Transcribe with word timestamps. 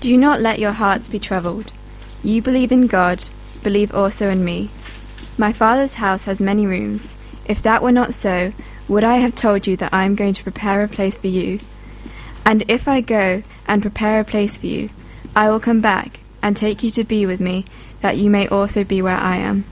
Do 0.00 0.16
not 0.16 0.40
let 0.40 0.58
your 0.58 0.72
hearts 0.72 1.08
be 1.08 1.18
troubled. 1.18 1.72
You 2.22 2.42
believe 2.42 2.70
in 2.70 2.86
God, 2.86 3.24
believe 3.62 3.94
also 3.94 4.30
in 4.30 4.44
me. 4.44 4.70
My 5.38 5.52
Father's 5.52 5.94
house 5.94 6.24
has 6.24 6.40
many 6.40 6.66
rooms. 6.66 7.16
If 7.46 7.62
that 7.62 7.82
were 7.82 7.92
not 7.92 8.14
so, 8.14 8.52
would 8.88 9.04
I 9.04 9.16
have 9.16 9.34
told 9.34 9.66
you 9.66 9.76
that 9.78 9.94
I 9.94 10.04
am 10.04 10.14
going 10.14 10.34
to 10.34 10.42
prepare 10.42 10.82
a 10.82 10.88
place 10.88 11.16
for 11.16 11.28
you? 11.28 11.60
And 12.44 12.64
if 12.68 12.86
I 12.86 13.00
go 13.00 13.42
and 13.66 13.82
prepare 13.82 14.20
a 14.20 14.24
place 14.24 14.58
for 14.58 14.66
you, 14.66 14.90
I 15.34 15.50
will 15.50 15.60
come 15.60 15.80
back 15.80 16.20
and 16.42 16.56
take 16.56 16.82
you 16.82 16.90
to 16.90 17.04
be 17.04 17.26
with 17.26 17.40
me, 17.40 17.64
that 18.00 18.16
you 18.16 18.30
may 18.30 18.46
also 18.48 18.84
be 18.84 19.02
where 19.02 19.16
I 19.16 19.36
am. 19.36 19.64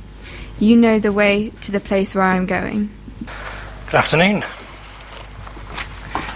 You 0.58 0.76
know 0.76 0.98
the 0.98 1.12
way 1.12 1.52
to 1.60 1.72
the 1.72 1.80
place 1.80 2.14
where 2.14 2.24
I 2.24 2.36
am 2.36 2.46
going. 2.46 2.90
Good 3.86 3.94
afternoon. 3.94 4.44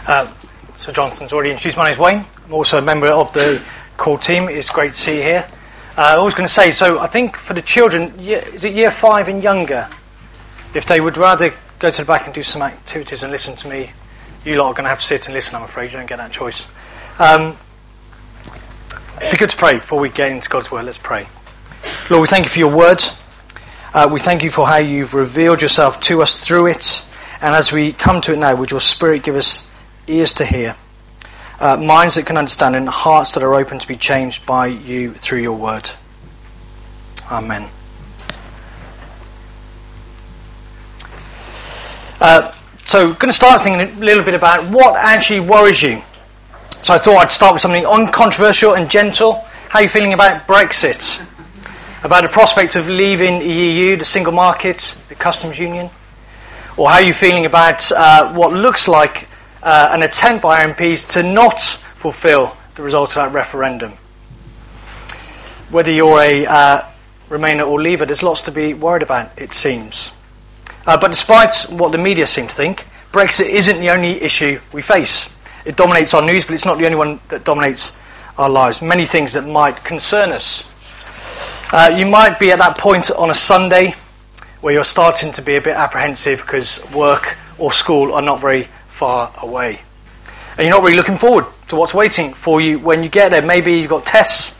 Uh, 0.06 0.32
so 0.76 0.92
Johnson's 0.92 1.32
already 1.32 1.50
introduced. 1.50 1.76
My 1.76 1.86
name's 1.86 1.98
Wayne. 1.98 2.24
I'm 2.44 2.54
also 2.54 2.78
a 2.78 2.82
member 2.82 3.08
of 3.08 3.32
the 3.32 3.62
core 3.98 4.16
team. 4.16 4.48
It's 4.48 4.70
great 4.70 4.94
to 4.94 4.98
see 4.98 5.16
you 5.16 5.22
here. 5.22 5.46
Uh, 5.98 6.16
I 6.16 6.18
was 6.18 6.32
going 6.32 6.46
to 6.46 6.52
say, 6.52 6.70
so 6.70 7.00
I 7.00 7.08
think 7.08 7.36
for 7.36 7.52
the 7.52 7.60
children, 7.60 8.18
is 8.18 8.64
it 8.64 8.72
year 8.72 8.90
five 8.90 9.28
and 9.28 9.42
younger? 9.42 9.90
If 10.72 10.86
they 10.86 11.00
would 11.00 11.18
rather 11.18 11.52
go 11.78 11.90
to 11.90 12.02
the 12.02 12.06
back 12.06 12.24
and 12.24 12.34
do 12.34 12.42
some 12.42 12.62
activities 12.62 13.22
and 13.22 13.32
listen 13.32 13.56
to 13.56 13.68
me, 13.68 13.90
you 14.44 14.54
lot 14.56 14.68
are 14.68 14.74
going 14.74 14.84
to 14.84 14.90
have 14.90 15.00
to 15.00 15.04
sit 15.04 15.26
and 15.26 15.34
listen, 15.34 15.56
I'm 15.56 15.64
afraid. 15.64 15.90
You 15.90 15.98
don't 15.98 16.06
get 16.06 16.18
that 16.18 16.30
choice. 16.30 16.68
Um, 17.18 17.58
it'd 19.16 19.32
be 19.32 19.36
good 19.36 19.50
to 19.50 19.56
pray 19.56 19.74
before 19.74 19.98
we 19.98 20.08
get 20.08 20.30
into 20.30 20.48
God's 20.48 20.70
Word. 20.70 20.84
Let's 20.84 20.98
pray. 20.98 21.26
Lord, 22.08 22.22
we 22.22 22.28
thank 22.28 22.44
you 22.44 22.50
for 22.50 22.58
your 22.60 22.74
Word. 22.74 23.02
Uh, 23.92 24.08
we 24.10 24.20
thank 24.20 24.44
you 24.44 24.50
for 24.50 24.66
how 24.66 24.76
you've 24.76 25.14
revealed 25.14 25.60
yourself 25.60 25.98
to 26.02 26.22
us 26.22 26.46
through 26.46 26.66
it. 26.66 27.04
And 27.40 27.54
as 27.54 27.72
we 27.72 27.92
come 27.92 28.20
to 28.22 28.32
it 28.32 28.38
now, 28.38 28.54
would 28.54 28.70
your 28.70 28.80
Spirit 28.80 29.24
give 29.24 29.34
us 29.34 29.70
ears 30.06 30.32
to 30.34 30.44
hear, 30.44 30.76
uh, 31.60 31.76
minds 31.76 32.14
that 32.14 32.26
can 32.26 32.36
understand, 32.36 32.76
and 32.76 32.88
hearts 32.88 33.32
that 33.34 33.42
are 33.42 33.54
open 33.54 33.78
to 33.78 33.88
be 33.88 33.96
changed 33.96 34.46
by 34.46 34.66
you 34.66 35.14
through 35.14 35.40
your 35.40 35.56
Word. 35.56 35.90
Amen. 37.30 37.68
Uh, 42.20 42.52
so, 42.86 43.08
going 43.08 43.28
to 43.28 43.32
start 43.32 43.62
thinking 43.62 43.80
a 43.80 44.04
little 44.04 44.24
bit 44.24 44.34
about 44.34 44.72
what 44.72 44.96
actually 44.96 45.40
worries 45.40 45.82
you. 45.82 46.00
So, 46.82 46.94
I 46.94 46.98
thought 46.98 47.18
I'd 47.18 47.30
start 47.30 47.52
with 47.52 47.62
something 47.62 47.86
uncontroversial 47.86 48.74
and 48.74 48.90
gentle. 48.90 49.44
How 49.68 49.80
are 49.80 49.82
you 49.82 49.88
feeling 49.88 50.14
about 50.14 50.46
Brexit? 50.46 51.24
About 52.02 52.22
the 52.22 52.28
prospect 52.28 52.76
of 52.76 52.88
leaving 52.88 53.40
the 53.40 53.46
EU, 53.46 53.96
the 53.96 54.04
single 54.04 54.32
market, 54.32 54.96
the 55.08 55.14
customs 55.14 55.58
union? 55.58 55.90
Or 56.76 56.88
how 56.88 56.96
are 56.96 57.02
you 57.02 57.12
feeling 57.12 57.44
about 57.44 57.90
uh, 57.92 58.32
what 58.32 58.52
looks 58.52 58.86
like 58.88 59.27
uh, 59.62 59.90
an 59.92 60.02
attempt 60.02 60.42
by 60.42 60.66
MPs 60.66 61.06
to 61.10 61.22
not 61.22 61.60
fulfil 61.96 62.56
the 62.76 62.82
result 62.82 63.10
of 63.10 63.14
that 63.16 63.32
referendum? 63.32 63.92
Whether 65.70 65.92
you're 65.92 66.20
a 66.20 66.46
uh, 66.46 66.88
Remainer 67.28 67.68
or 67.68 67.80
Leaver, 67.80 68.06
there's 68.06 68.22
lots 68.22 68.40
to 68.42 68.50
be 68.50 68.72
worried 68.74 69.02
about, 69.02 69.30
it 69.38 69.54
seems. 69.54 70.12
Uh, 70.86 70.96
but 70.96 71.08
despite 71.08 71.66
what 71.70 71.92
the 71.92 71.98
media 71.98 72.26
seem 72.26 72.48
to 72.48 72.54
think, 72.54 72.86
Brexit 73.12 73.48
isn't 73.48 73.80
the 73.80 73.90
only 73.90 74.20
issue 74.22 74.60
we 74.72 74.80
face. 74.80 75.28
It 75.64 75.76
dominates 75.76 76.14
our 76.14 76.22
news, 76.22 76.44
but 76.46 76.54
it's 76.54 76.64
not 76.64 76.78
the 76.78 76.86
only 76.86 76.96
one 76.96 77.20
that 77.28 77.44
dominates 77.44 77.96
our 78.38 78.48
lives. 78.48 78.80
Many 78.80 79.04
things 79.04 79.34
that 79.34 79.46
might 79.46 79.84
concern 79.84 80.30
us. 80.30 80.70
Uh, 81.70 81.94
you 81.94 82.06
might 82.06 82.38
be 82.38 82.50
at 82.50 82.58
that 82.58 82.78
point 82.78 83.10
on 83.10 83.30
a 83.30 83.34
Sunday 83.34 83.94
where 84.60 84.72
you're 84.72 84.84
starting 84.84 85.32
to 85.32 85.42
be 85.42 85.56
a 85.56 85.60
bit 85.60 85.76
apprehensive 85.76 86.40
because 86.40 86.80
work 86.94 87.36
or 87.58 87.72
school 87.72 88.14
are 88.14 88.22
not 88.22 88.40
very 88.40 88.68
far 88.98 89.32
away. 89.38 89.80
And 90.56 90.66
you're 90.66 90.74
not 90.74 90.82
really 90.82 90.96
looking 90.96 91.18
forward 91.18 91.44
to 91.68 91.76
what's 91.76 91.94
waiting 91.94 92.34
for 92.34 92.60
you 92.60 92.80
when 92.80 93.04
you 93.04 93.08
get 93.08 93.30
there. 93.30 93.42
Maybe 93.42 93.74
you've 93.74 93.88
got 93.88 94.04
tests 94.04 94.54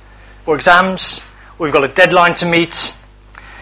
or 0.46 0.54
exams, 0.54 1.24
or 1.58 1.66
you've 1.66 1.74
got 1.74 1.82
a 1.82 1.88
deadline 1.88 2.34
to 2.34 2.46
meet. 2.46 2.94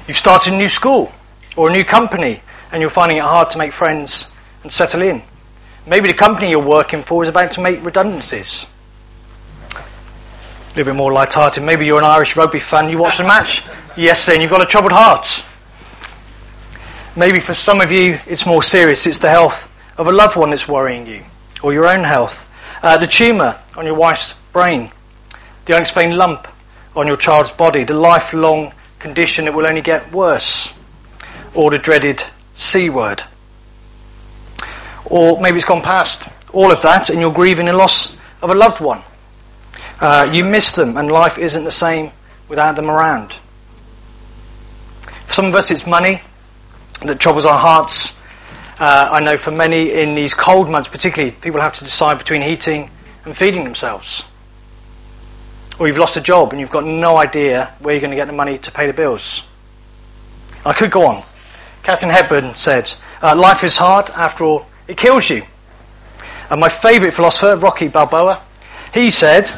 You've 0.06 0.18
started 0.18 0.52
a 0.52 0.56
new 0.56 0.68
school 0.68 1.10
or 1.56 1.70
a 1.70 1.72
new 1.72 1.82
company, 1.82 2.42
and 2.70 2.82
you're 2.82 2.90
finding 2.90 3.16
it 3.16 3.22
hard 3.22 3.50
to 3.52 3.58
make 3.58 3.72
friends 3.72 4.30
and 4.62 4.70
settle 4.70 5.00
in. 5.00 5.22
Maybe 5.86 6.08
the 6.08 6.14
company 6.14 6.50
you're 6.50 6.60
working 6.60 7.02
for 7.02 7.22
is 7.22 7.28
about 7.30 7.52
to 7.52 7.62
make 7.62 7.82
redundancies. 7.82 8.66
A 9.72 9.78
little 10.76 10.92
bit 10.92 10.94
more 10.94 11.10
light-hearted. 11.10 11.62
Maybe 11.62 11.86
you're 11.86 11.98
an 11.98 12.04
Irish 12.04 12.36
rugby 12.36 12.58
fan. 12.58 12.90
You 12.90 12.98
watched 12.98 13.16
the 13.16 13.24
match 13.24 13.64
yesterday, 13.96 14.34
and 14.34 14.42
you've 14.42 14.50
got 14.50 14.60
a 14.60 14.66
troubled 14.66 14.92
heart. 14.92 15.42
Maybe 17.16 17.40
for 17.40 17.54
some 17.54 17.80
of 17.80 17.90
you, 17.90 18.18
it's 18.26 18.44
more 18.44 18.62
serious. 18.62 19.06
It's 19.06 19.20
the 19.20 19.30
health 19.30 19.72
of 19.98 20.08
a 20.08 20.12
loved 20.12 20.36
one 20.36 20.50
that's 20.50 20.68
worrying 20.68 21.06
you, 21.06 21.24
or 21.62 21.72
your 21.72 21.86
own 21.86 22.04
health. 22.04 22.50
Uh, 22.82 22.98
the 22.98 23.06
tumour 23.06 23.58
on 23.76 23.86
your 23.86 23.94
wife's 23.94 24.34
brain, 24.52 24.90
the 25.64 25.74
unexplained 25.74 26.16
lump 26.16 26.46
on 26.94 27.06
your 27.06 27.16
child's 27.16 27.50
body, 27.50 27.84
the 27.84 27.94
lifelong 27.94 28.72
condition 28.98 29.44
that 29.44 29.54
will 29.54 29.66
only 29.66 29.80
get 29.80 30.12
worse, 30.12 30.72
or 31.54 31.70
the 31.70 31.78
dreaded 31.78 32.22
C 32.54 32.90
word. 32.90 33.22
Or 35.04 35.40
maybe 35.40 35.56
it's 35.56 35.64
gone 35.64 35.82
past 35.82 36.28
all 36.52 36.72
of 36.72 36.82
that 36.82 37.10
and 37.10 37.20
you're 37.20 37.32
grieving 37.32 37.66
the 37.66 37.72
loss 37.72 38.16
of 38.42 38.50
a 38.50 38.54
loved 38.54 38.80
one. 38.80 39.02
Uh, 40.00 40.28
you 40.32 40.44
miss 40.44 40.74
them 40.74 40.96
and 40.96 41.10
life 41.10 41.38
isn't 41.38 41.64
the 41.64 41.70
same 41.70 42.10
without 42.48 42.76
them 42.76 42.90
around. 42.90 43.36
For 45.26 45.32
some 45.32 45.46
of 45.46 45.54
us, 45.54 45.70
it's 45.70 45.86
money 45.86 46.22
that 47.02 47.20
troubles 47.20 47.44
our 47.44 47.58
hearts. 47.58 48.18
Uh, 48.78 49.08
I 49.10 49.20
know 49.20 49.38
for 49.38 49.50
many 49.50 49.90
in 49.90 50.14
these 50.14 50.34
cold 50.34 50.68
months, 50.68 50.88
particularly, 50.88 51.34
people 51.40 51.60
have 51.60 51.72
to 51.74 51.84
decide 51.84 52.18
between 52.18 52.42
heating 52.42 52.90
and 53.24 53.34
feeding 53.34 53.64
themselves. 53.64 54.24
Or 55.78 55.86
you've 55.86 55.98
lost 55.98 56.16
a 56.16 56.20
job 56.20 56.52
and 56.52 56.60
you've 56.60 56.70
got 56.70 56.84
no 56.84 57.16
idea 57.16 57.72
where 57.78 57.94
you're 57.94 58.00
going 58.00 58.10
to 58.10 58.16
get 58.16 58.26
the 58.26 58.34
money 58.34 58.58
to 58.58 58.70
pay 58.70 58.86
the 58.86 58.92
bills. 58.92 59.46
I 60.64 60.74
could 60.74 60.90
go 60.90 61.06
on. 61.06 61.22
Katharine 61.82 62.12
Hepburn 62.12 62.54
said, 62.54 62.92
uh, 63.22 63.34
Life 63.34 63.64
is 63.64 63.78
hard, 63.78 64.10
after 64.10 64.44
all, 64.44 64.66
it 64.88 64.96
kills 64.96 65.30
you. 65.30 65.44
And 66.50 66.60
my 66.60 66.68
favourite 66.68 67.14
philosopher, 67.14 67.56
Rocky 67.56 67.88
Balboa, 67.88 68.42
he 68.92 69.10
said, 69.10 69.50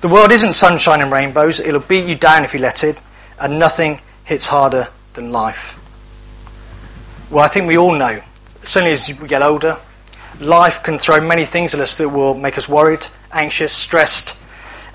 The 0.00 0.08
world 0.08 0.32
isn't 0.32 0.54
sunshine 0.54 1.00
and 1.00 1.12
rainbows, 1.12 1.60
it'll 1.60 1.80
beat 1.80 2.06
you 2.06 2.16
down 2.16 2.44
if 2.44 2.54
you 2.54 2.60
let 2.60 2.82
it, 2.82 2.98
and 3.38 3.58
nothing 3.58 4.00
hits 4.24 4.46
harder 4.46 4.88
than 5.12 5.30
life. 5.30 5.78
Well, 7.30 7.44
I 7.44 7.48
think 7.48 7.66
we 7.66 7.76
all 7.76 7.94
know, 7.94 8.20
certainly 8.66 8.92
as 8.92 9.08
we 9.20 9.28
get 9.28 9.42
older, 9.42 9.78
life 10.40 10.82
can 10.82 10.98
throw 10.98 11.20
many 11.20 11.44
things 11.44 11.74
at 11.74 11.80
us 11.80 11.96
that 11.98 12.08
will 12.08 12.34
make 12.34 12.58
us 12.58 12.68
worried, 12.68 13.06
anxious, 13.32 13.72
stressed, 13.72 14.36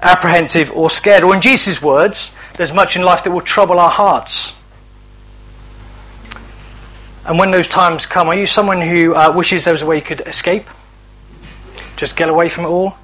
apprehensive, 0.02 0.72
or 0.72 0.90
scared. 0.90 1.24
Or 1.24 1.34
in 1.34 1.42
Jesus' 1.42 1.82
words, 1.82 2.32
there's 2.58 2.74
much 2.74 2.96
in 2.96 3.04
life 3.04 3.24
that 3.24 3.32
will 3.32 3.42
trouble 3.42 3.80
our 3.80 3.90
hearts. 3.90 4.54
And 7.26 7.38
when 7.38 7.52
those 7.52 7.68
times 7.68 8.06
come, 8.06 8.28
are 8.28 8.36
you 8.36 8.46
someone 8.46 8.82
who 8.82 9.14
uh, 9.14 9.34
wishes 9.36 9.66
there 9.66 9.74
was 9.74 9.82
a 9.82 9.86
way 9.86 9.98
you 9.98 10.02
could 10.02 10.22
escape? 10.22 10.66
Just 11.96 12.16
get 12.16 12.30
away 12.30 12.50
from 12.50 12.66
it 12.66 12.70
all? 12.70 12.96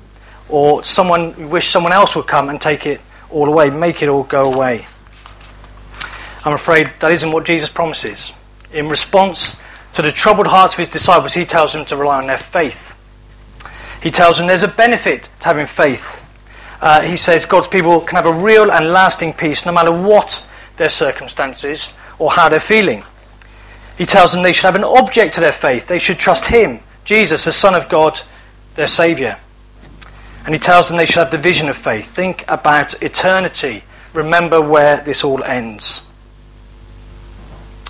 Or 0.50 0.84
someone 0.84 1.34
who 1.34 1.48
wish 1.48 1.68
someone 1.68 1.92
else 1.92 2.16
would 2.16 2.28
come 2.28 2.50
and 2.50 2.60
take 2.60 2.86
it 2.86 3.02
all 3.30 3.48
away, 3.48 3.70
make 3.70 4.02
it 4.02 4.10
all 4.10 4.24
go 4.24 4.52
away? 4.52 4.88
I'm 6.44 6.54
afraid 6.54 6.92
that 7.00 7.12
isn't 7.12 7.32
what 7.32 7.46
Jesus 7.46 7.70
promises. 7.70 8.32
In 8.72 8.88
response 8.88 9.58
to 9.96 10.02
the 10.02 10.12
troubled 10.12 10.48
hearts 10.48 10.74
of 10.74 10.80
his 10.80 10.90
disciples, 10.90 11.34
he 11.34 11.46
tells 11.46 11.72
them 11.72 11.86
to 11.86 11.96
rely 11.96 12.18
on 12.18 12.28
their 12.28 12.38
faith. 12.38 12.94
He 14.04 14.12
tells 14.12 14.38
them 14.38 14.48
there's 14.48 14.62
a 14.62 14.68
benefit 14.68 15.30
to 15.40 15.48
having 15.48 15.66
faith. 15.66 16.26
Uh, 16.82 17.00
he 17.00 17.16
says 17.16 17.46
God's 17.46 17.70
people 17.70 18.02
can 18.02 18.18
have 18.18 18.26
a 18.26 18.34
real 18.34 18.74
and 18.74 18.92
lasting 18.92 19.32
peace 19.32 19.66
no 19.66 19.72
matter 19.72 19.94
what 19.94 20.50
their 20.76 20.90
circumstances 20.90 21.94
or 22.20 22.30
how 22.30 22.50
they're 22.50 22.60
feeling. 22.60 23.06
He 23.98 24.06
tells 24.06 24.34
them 24.34 24.44
they 24.44 24.52
should 24.52 24.66
have 24.66 24.76
an 24.76 24.84
object 24.84 25.36
to 25.36 25.40
their 25.40 25.54
faith. 25.54 25.88
They 25.88 26.00
should 26.00 26.20
trust 26.20 26.48
Him, 26.48 26.82
Jesus, 27.06 27.46
the 27.46 27.54
Son 27.54 27.74
of 27.74 27.88
God, 27.88 28.20
their 28.76 28.88
Saviour. 28.88 29.38
And 30.44 30.54
he 30.54 30.60
tells 30.60 30.90
them 30.90 30.98
they 30.98 31.06
should 31.06 31.24
have 31.24 31.32
the 31.32 31.38
vision 31.38 31.70
of 31.70 31.78
faith. 31.78 32.12
Think 32.12 32.44
about 32.50 33.02
eternity. 33.02 33.86
Remember 34.14 34.60
where 34.60 34.98
this 34.98 35.24
all 35.24 35.42
ends. 35.46 36.02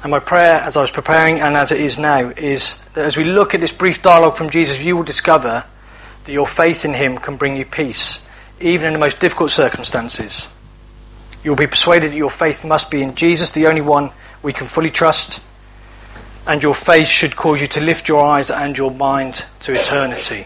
And 0.05 0.11
my 0.11 0.19
prayer, 0.19 0.61
as 0.61 0.77
I 0.77 0.81
was 0.81 0.91
preparing 0.91 1.39
and 1.39 1.57
as 1.57 1.71
it 1.71 1.81
is 1.81 1.97
now, 1.97 2.29
is 2.29 2.83
that 2.93 3.05
as 3.05 3.17
we 3.17 3.23
look 3.23 3.55
at 3.55 3.61
this 3.61 3.71
brief 3.71 4.03
dialogue 4.03 4.37
from 4.37 4.51
Jesus, 4.51 4.83
you 4.83 4.95
will 4.95 5.01
discover 5.01 5.63
that 6.25 6.31
your 6.31 6.45
faith 6.45 6.85
in 6.85 6.93
Him 6.93 7.17
can 7.17 7.37
bring 7.37 7.57
you 7.57 7.65
peace, 7.65 8.23
even 8.59 8.85
in 8.85 8.93
the 8.93 8.99
most 8.99 9.19
difficult 9.19 9.49
circumstances. 9.49 10.47
You'll 11.43 11.55
be 11.55 11.65
persuaded 11.65 12.11
that 12.11 12.17
your 12.17 12.29
faith 12.29 12.63
must 12.63 12.91
be 12.91 13.01
in 13.01 13.15
Jesus, 13.15 13.49
the 13.49 13.65
only 13.65 13.81
one 13.81 14.11
we 14.43 14.53
can 14.53 14.67
fully 14.67 14.91
trust 14.91 15.41
and 16.45 16.61
your 16.61 16.75
faith 16.75 17.07
should 17.07 17.35
cause 17.35 17.59
you 17.59 17.67
to 17.69 17.81
lift 17.81 18.07
your 18.07 18.23
eyes 18.23 18.51
and 18.51 18.77
your 18.77 18.91
mind 18.91 19.43
to 19.61 19.73
eternity. 19.73 20.45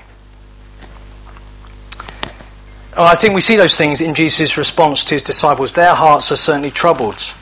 Oh, 2.95 3.03
I 3.03 3.15
think 3.15 3.35
we 3.35 3.41
see 3.41 3.57
those 3.57 3.75
things 3.75 4.00
in 4.00 4.15
Jesus' 4.15 4.57
response 4.57 5.03
to 5.03 5.15
his 5.15 5.21
disciples. 5.21 5.73
Their 5.73 5.95
hearts 5.95 6.31
are 6.31 6.38
certainly 6.38 6.71
troubled. 6.71 7.33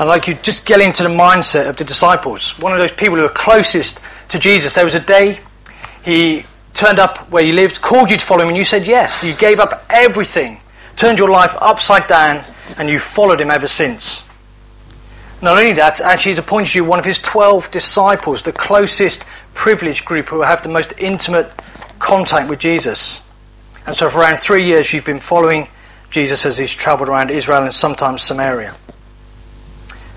And 0.00 0.08
like 0.08 0.26
you 0.26 0.34
just 0.34 0.66
get 0.66 0.80
into 0.80 1.04
the 1.04 1.08
mindset 1.08 1.68
of 1.68 1.76
the 1.76 1.84
disciples, 1.84 2.58
one 2.58 2.72
of 2.72 2.78
those 2.78 2.90
people 2.90 3.16
who 3.16 3.24
are 3.24 3.28
closest 3.28 4.00
to 4.30 4.38
Jesus. 4.40 4.74
There 4.74 4.84
was 4.84 4.96
a 4.96 5.00
day 5.00 5.38
he 6.02 6.44
turned 6.74 6.98
up 6.98 7.30
where 7.30 7.44
you 7.44 7.52
lived, 7.52 7.80
called 7.80 8.10
you 8.10 8.16
to 8.16 8.24
follow 8.24 8.42
him, 8.42 8.48
and 8.48 8.56
you 8.56 8.64
said 8.64 8.86
yes. 8.86 9.22
You 9.22 9.34
gave 9.34 9.60
up 9.60 9.84
everything 9.88 10.60
turned 11.00 11.18
your 11.18 11.30
life 11.30 11.56
upside 11.62 12.06
down, 12.06 12.44
and 12.76 12.90
you've 12.90 13.02
followed 13.02 13.40
him 13.40 13.50
ever 13.50 13.66
since. 13.66 14.22
Not 15.40 15.56
only 15.56 15.72
that, 15.72 15.98
actually, 16.02 16.32
he's 16.32 16.38
appointed 16.38 16.74
you 16.74 16.84
one 16.84 16.98
of 16.98 17.06
his 17.06 17.18
12 17.20 17.70
disciples, 17.70 18.42
the 18.42 18.52
closest 18.52 19.24
privileged 19.54 20.04
group 20.04 20.28
who 20.28 20.42
have 20.42 20.62
the 20.62 20.68
most 20.68 20.92
intimate 20.98 21.50
contact 21.98 22.50
with 22.50 22.58
Jesus. 22.58 23.26
And 23.86 23.96
so, 23.96 24.10
for 24.10 24.18
around 24.18 24.40
three 24.40 24.64
years, 24.64 24.92
you've 24.92 25.06
been 25.06 25.20
following 25.20 25.68
Jesus 26.10 26.44
as 26.44 26.58
he's 26.58 26.74
travelled 26.74 27.08
around 27.08 27.30
Israel 27.30 27.62
and 27.62 27.72
sometimes 27.72 28.22
Samaria. 28.22 28.76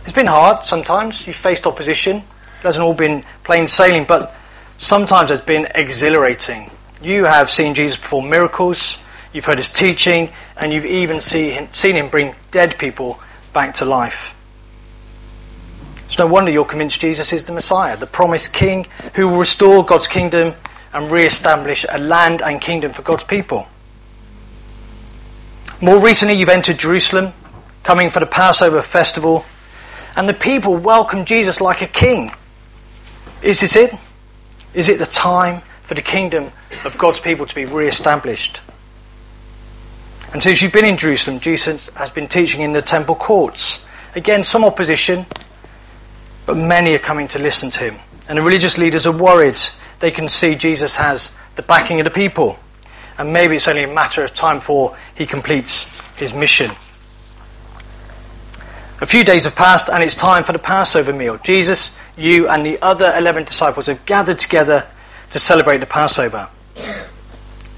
It's 0.03 0.13
been 0.13 0.27
hard 0.27 0.65
sometimes. 0.65 1.25
You've 1.25 1.35
faced 1.35 1.65
opposition. 1.65 2.17
It 2.17 2.63
hasn't 2.63 2.83
all 2.83 2.93
been 2.93 3.25
plain 3.43 3.67
sailing, 3.67 4.05
but 4.05 4.33
sometimes 4.77 5.31
it's 5.31 5.41
been 5.41 5.67
exhilarating. 5.75 6.69
You 7.01 7.25
have 7.25 7.49
seen 7.49 7.73
Jesus 7.73 7.97
perform 7.97 8.29
miracles, 8.29 8.99
you've 9.33 9.45
heard 9.45 9.57
his 9.57 9.69
teaching, 9.69 10.31
and 10.55 10.71
you've 10.71 10.85
even 10.85 11.19
see 11.19 11.49
him, 11.49 11.67
seen 11.73 11.95
him 11.95 12.07
bring 12.07 12.35
dead 12.51 12.77
people 12.77 13.19
back 13.51 13.73
to 13.75 13.85
life. 13.85 14.33
It's 16.05 16.17
no 16.17 16.27
wonder 16.27 16.51
you're 16.51 16.63
convinced 16.63 17.01
Jesus 17.01 17.33
is 17.33 17.45
the 17.45 17.51
Messiah, 17.51 17.97
the 17.97 18.07
promised 18.07 18.53
King 18.53 18.87
who 19.15 19.27
will 19.27 19.39
restore 19.39 19.83
God's 19.83 20.07
kingdom 20.07 20.53
and 20.93 21.11
re 21.11 21.25
establish 21.25 21.85
a 21.89 21.97
land 21.97 22.41
and 22.41 22.61
kingdom 22.61 22.93
for 22.93 23.01
God's 23.01 23.23
people. 23.23 23.67
More 25.81 25.99
recently, 25.99 26.35
you've 26.35 26.49
entered 26.49 26.77
Jerusalem, 26.77 27.33
coming 27.83 28.09
for 28.09 28.21
the 28.21 28.25
Passover 28.25 28.81
festival, 28.81 29.43
and 30.15 30.29
the 30.29 30.33
people 30.33 30.75
welcome 30.75 31.25
Jesus 31.25 31.59
like 31.59 31.81
a 31.81 31.87
king. 31.87 32.31
Is 33.41 33.61
this 33.61 33.75
it? 33.75 33.93
Is 34.73 34.89
it 34.89 34.99
the 34.99 35.05
time 35.05 35.61
for 35.83 35.93
the 35.93 36.01
kingdom 36.01 36.51
of 36.85 36.97
God's 36.97 37.19
people 37.19 37.45
to 37.45 37.55
be 37.55 37.65
re 37.65 37.87
established? 37.87 38.61
And 40.33 40.41
since 40.41 40.61
you've 40.61 40.73
been 40.73 40.85
in 40.85 40.97
Jerusalem, 40.97 41.39
Jesus 41.39 41.89
has 41.89 42.09
been 42.09 42.27
teaching 42.27 42.61
in 42.61 42.73
the 42.73 42.81
temple 42.81 43.15
courts. 43.15 43.85
Again, 44.15 44.43
some 44.43 44.65
opposition, 44.65 45.25
but 46.45 46.57
many 46.57 46.95
are 46.95 46.99
coming 46.99 47.27
to 47.29 47.39
listen 47.39 47.69
to 47.71 47.91
him. 47.91 47.99
And 48.27 48.37
the 48.37 48.41
religious 48.41 48.77
leaders 48.77 49.05
are 49.05 49.15
worried. 49.15 49.61
They 49.99 50.11
can 50.11 50.29
see 50.29 50.55
Jesus 50.55 50.95
has 50.95 51.35
the 51.55 51.61
backing 51.61 51.99
of 51.99 52.05
the 52.05 52.11
people. 52.11 52.57
And 53.17 53.31
maybe 53.31 53.55
it's 53.55 53.67
only 53.67 53.83
a 53.83 53.93
matter 53.93 54.23
of 54.23 54.33
time 54.33 54.57
before 54.57 54.97
he 55.13 55.25
completes 55.25 55.85
his 56.15 56.33
mission. 56.33 56.71
A 59.03 59.05
few 59.05 59.25
days 59.25 59.43
have 59.43 59.57
passed, 59.57 59.89
and 59.89 60.01
it's 60.01 60.15
time 60.15 60.45
for 60.45 60.53
the 60.53 60.59
Passover 60.59 61.11
meal. 61.11 61.37
Jesus, 61.39 61.93
you, 62.15 62.47
and 62.47 62.65
the 62.65 62.81
other 62.81 63.13
11 63.17 63.43
disciples 63.43 63.87
have 63.87 64.05
gathered 64.05 64.39
together 64.39 64.87
to 65.31 65.39
celebrate 65.39 65.79
the 65.79 65.85
Passover. 65.85 66.47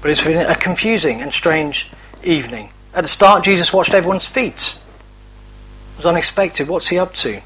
But 0.00 0.10
it's 0.12 0.20
been 0.20 0.46
a 0.46 0.54
confusing 0.54 1.20
and 1.20 1.34
strange 1.34 1.90
evening. 2.22 2.70
At 2.94 3.02
the 3.02 3.08
start, 3.08 3.42
Jesus 3.42 3.72
watched 3.72 3.92
everyone's 3.92 4.28
feet. 4.28 4.78
It 5.94 5.96
was 5.96 6.06
unexpected. 6.06 6.68
What's 6.68 6.86
he 6.88 6.98
up 6.98 7.12
to? 7.14 7.42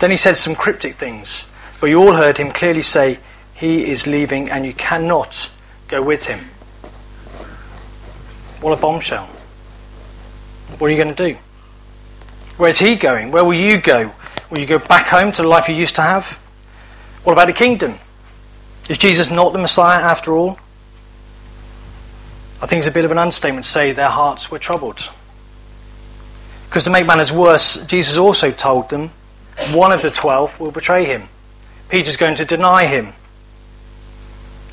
Then 0.00 0.10
he 0.10 0.16
said 0.16 0.38
some 0.38 0.54
cryptic 0.54 0.94
things, 0.94 1.50
but 1.82 1.90
you 1.90 2.00
all 2.00 2.14
heard 2.14 2.38
him 2.38 2.50
clearly 2.50 2.80
say, 2.80 3.18
He 3.52 3.90
is 3.90 4.06
leaving 4.06 4.48
and 4.48 4.64
you 4.64 4.72
cannot 4.72 5.50
go 5.88 6.00
with 6.00 6.24
him. 6.24 6.46
What 8.62 8.72
a 8.72 8.80
bombshell. 8.80 9.26
What 10.78 10.86
are 10.86 10.90
you 10.90 10.96
going 10.96 11.14
to 11.14 11.32
do? 11.34 11.38
Where's 12.56 12.78
he 12.78 12.96
going? 12.96 13.30
Where 13.30 13.44
will 13.44 13.54
you 13.54 13.78
go? 13.78 14.12
Will 14.50 14.58
you 14.58 14.66
go 14.66 14.78
back 14.78 15.06
home 15.08 15.32
to 15.32 15.42
the 15.42 15.48
life 15.48 15.68
you 15.68 15.74
used 15.74 15.96
to 15.96 16.02
have? 16.02 16.38
What 17.24 17.32
about 17.32 17.46
the 17.46 17.52
kingdom? 17.52 17.98
Is 18.88 18.98
Jesus 18.98 19.30
not 19.30 19.52
the 19.52 19.58
Messiah 19.58 20.02
after 20.02 20.32
all? 20.32 20.58
I 22.62 22.66
think 22.66 22.78
it's 22.78 22.88
a 22.88 22.92
bit 22.92 23.04
of 23.04 23.10
an 23.10 23.18
understatement 23.18 23.64
to 23.64 23.70
say 23.70 23.92
their 23.92 24.08
hearts 24.08 24.50
were 24.50 24.58
troubled. 24.58 25.10
Because 26.68 26.84
to 26.84 26.90
make 26.90 27.06
matters 27.06 27.32
worse, 27.32 27.84
Jesus 27.86 28.16
also 28.16 28.50
told 28.50 28.90
them 28.90 29.10
one 29.72 29.92
of 29.92 30.02
the 30.02 30.10
twelve 30.10 30.58
will 30.60 30.70
betray 30.70 31.04
him. 31.04 31.28
Peter's 31.88 32.16
going 32.16 32.36
to 32.36 32.44
deny 32.44 32.86
him. 32.86 33.14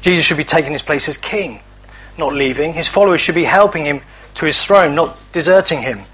Jesus 0.01 0.25
should 0.25 0.37
be 0.37 0.43
taking 0.43 0.71
his 0.71 0.81
place 0.81 1.07
as 1.07 1.17
king, 1.17 1.61
not 2.17 2.33
leaving. 2.33 2.73
His 2.73 2.87
followers 2.87 3.21
should 3.21 3.35
be 3.35 3.43
helping 3.43 3.85
him 3.85 4.01
to 4.35 4.45
his 4.45 4.63
throne, 4.63 4.95
not 4.95 5.17
deserting 5.31 5.81
him. 5.81 6.05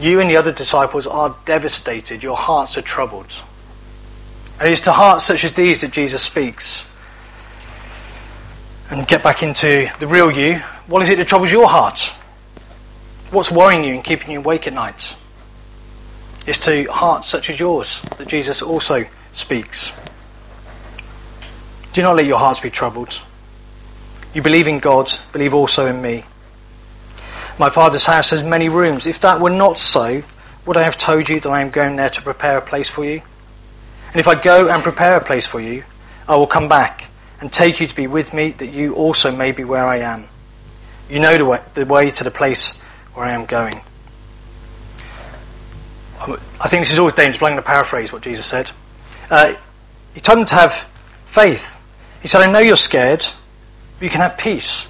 You 0.00 0.20
and 0.20 0.30
the 0.30 0.36
other 0.36 0.52
disciples 0.52 1.06
are 1.06 1.36
devastated. 1.44 2.22
Your 2.22 2.36
hearts 2.36 2.76
are 2.78 2.82
troubled. 2.82 3.32
And 4.58 4.68
it 4.68 4.72
is 4.72 4.80
to 4.82 4.92
hearts 4.92 5.24
such 5.24 5.44
as 5.44 5.54
these 5.54 5.80
that 5.82 5.90
Jesus 5.90 6.22
speaks. 6.22 6.86
And 8.90 9.06
get 9.06 9.22
back 9.22 9.42
into 9.42 9.90
the 10.00 10.06
real 10.06 10.30
you. 10.30 10.56
What 10.86 11.02
is 11.02 11.10
it 11.10 11.16
that 11.16 11.26
troubles 11.26 11.52
your 11.52 11.68
heart? 11.68 12.10
What's 13.30 13.50
worrying 13.50 13.84
you 13.84 13.94
and 13.94 14.04
keeping 14.04 14.30
you 14.30 14.38
awake 14.38 14.66
at 14.66 14.72
night? 14.72 15.14
It's 16.46 16.58
to 16.60 16.84
hearts 16.84 17.28
such 17.28 17.48
as 17.50 17.60
yours 17.60 18.02
that 18.18 18.28
Jesus 18.28 18.62
also 18.62 19.06
speaks. 19.32 19.98
Do 21.92 22.02
not 22.02 22.16
let 22.16 22.26
your 22.26 22.38
hearts 22.38 22.60
be 22.60 22.70
troubled. 22.70 23.20
You 24.34 24.42
believe 24.42 24.66
in 24.66 24.78
God, 24.78 25.12
believe 25.32 25.54
also 25.54 25.86
in 25.86 26.00
me. 26.00 26.24
My 27.58 27.70
Father's 27.70 28.06
house 28.06 28.30
has 28.30 28.42
many 28.42 28.68
rooms. 28.68 29.06
If 29.06 29.20
that 29.20 29.40
were 29.40 29.50
not 29.50 29.78
so, 29.78 30.22
would 30.66 30.76
I 30.76 30.82
have 30.82 30.96
told 30.96 31.28
you 31.28 31.40
that 31.40 31.48
I 31.48 31.60
am 31.60 31.70
going 31.70 31.96
there 31.96 32.10
to 32.10 32.22
prepare 32.22 32.58
a 32.58 32.62
place 32.62 32.88
for 32.88 33.04
you? 33.04 33.22
And 34.08 34.20
if 34.20 34.28
I 34.28 34.40
go 34.40 34.68
and 34.68 34.82
prepare 34.82 35.16
a 35.16 35.24
place 35.24 35.46
for 35.46 35.60
you, 35.60 35.84
I 36.28 36.36
will 36.36 36.46
come 36.46 36.68
back 36.68 37.10
and 37.40 37.52
take 37.52 37.80
you 37.80 37.86
to 37.86 37.96
be 37.96 38.06
with 38.06 38.32
me, 38.32 38.50
that 38.52 38.68
you 38.68 38.94
also 38.94 39.34
may 39.34 39.52
be 39.52 39.64
where 39.64 39.86
I 39.86 39.98
am. 39.98 40.28
You 41.10 41.18
know 41.18 41.36
the 41.36 41.44
way, 41.44 41.60
the 41.74 41.84
way 41.84 42.10
to 42.10 42.24
the 42.24 42.30
place 42.30 42.80
where 43.14 43.26
I 43.26 43.32
am 43.32 43.46
going. 43.46 43.80
I 46.20 46.68
think 46.68 46.82
this 46.82 46.92
is 46.92 46.98
always 47.00 47.14
dangerous, 47.14 47.38
but 47.38 47.46
I'm 47.46 47.52
going 47.52 47.62
to 47.62 47.66
paraphrase 47.66 48.12
what 48.12 48.22
Jesus 48.22 48.46
said. 48.46 48.70
Uh, 49.28 49.54
he 50.14 50.20
told 50.20 50.38
them 50.38 50.46
to 50.46 50.54
have 50.54 50.84
faith. 51.26 51.76
He 52.20 52.28
said, 52.28 52.42
I 52.42 52.50
know 52.50 52.60
you're 52.60 52.76
scared, 52.76 53.26
but 53.98 54.04
you 54.04 54.10
can 54.10 54.20
have 54.20 54.38
peace. 54.38 54.86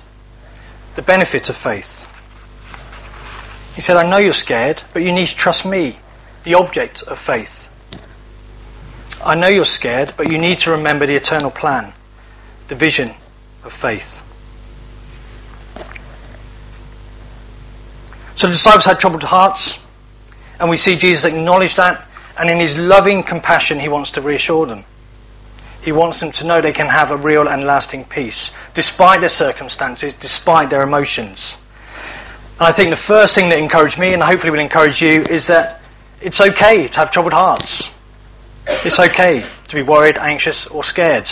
The 0.94 1.02
benefit 1.02 1.48
of 1.48 1.56
faith. 1.56 2.01
He 3.74 3.80
said, 3.80 3.96
I 3.96 4.08
know 4.08 4.18
you're 4.18 4.32
scared, 4.32 4.82
but 4.92 5.02
you 5.02 5.12
need 5.12 5.28
to 5.28 5.36
trust 5.36 5.64
me, 5.64 5.98
the 6.44 6.54
object 6.54 7.02
of 7.02 7.18
faith. 7.18 7.68
I 9.24 9.34
know 9.34 9.48
you're 9.48 9.64
scared, 9.64 10.14
but 10.16 10.30
you 10.30 10.38
need 10.38 10.58
to 10.60 10.72
remember 10.72 11.06
the 11.06 11.16
eternal 11.16 11.50
plan, 11.50 11.92
the 12.68 12.74
vision 12.74 13.14
of 13.64 13.72
faith. 13.72 14.20
So 18.34 18.48
the 18.48 18.54
disciples 18.54 18.84
had 18.84 18.98
troubled 18.98 19.22
hearts, 19.22 19.80
and 20.58 20.68
we 20.68 20.76
see 20.76 20.96
Jesus 20.96 21.24
acknowledge 21.24 21.76
that, 21.76 22.06
and 22.36 22.50
in 22.50 22.58
his 22.58 22.76
loving 22.76 23.22
compassion, 23.22 23.78
he 23.78 23.88
wants 23.88 24.10
to 24.12 24.20
reassure 24.20 24.66
them. 24.66 24.84
He 25.82 25.92
wants 25.92 26.20
them 26.20 26.32
to 26.32 26.46
know 26.46 26.60
they 26.60 26.72
can 26.72 26.88
have 26.88 27.10
a 27.10 27.16
real 27.16 27.48
and 27.48 27.64
lasting 27.64 28.04
peace, 28.04 28.52
despite 28.74 29.20
their 29.20 29.28
circumstances, 29.28 30.12
despite 30.12 30.70
their 30.70 30.82
emotions. 30.82 31.56
And 32.58 32.68
I 32.68 32.72
think 32.72 32.90
the 32.90 32.96
first 32.96 33.34
thing 33.34 33.48
that 33.48 33.58
encouraged 33.58 33.98
me, 33.98 34.14
and 34.14 34.22
hopefully 34.22 34.50
will 34.50 34.60
encourage 34.60 35.02
you, 35.02 35.22
is 35.22 35.46
that 35.48 35.80
it's 36.20 36.40
okay 36.40 36.86
to 36.88 37.00
have 37.00 37.10
troubled 37.10 37.32
hearts. 37.32 37.90
It's 38.66 39.00
okay 39.00 39.44
to 39.68 39.74
be 39.74 39.82
worried, 39.82 40.18
anxious, 40.18 40.66
or 40.68 40.84
scared. 40.84 41.30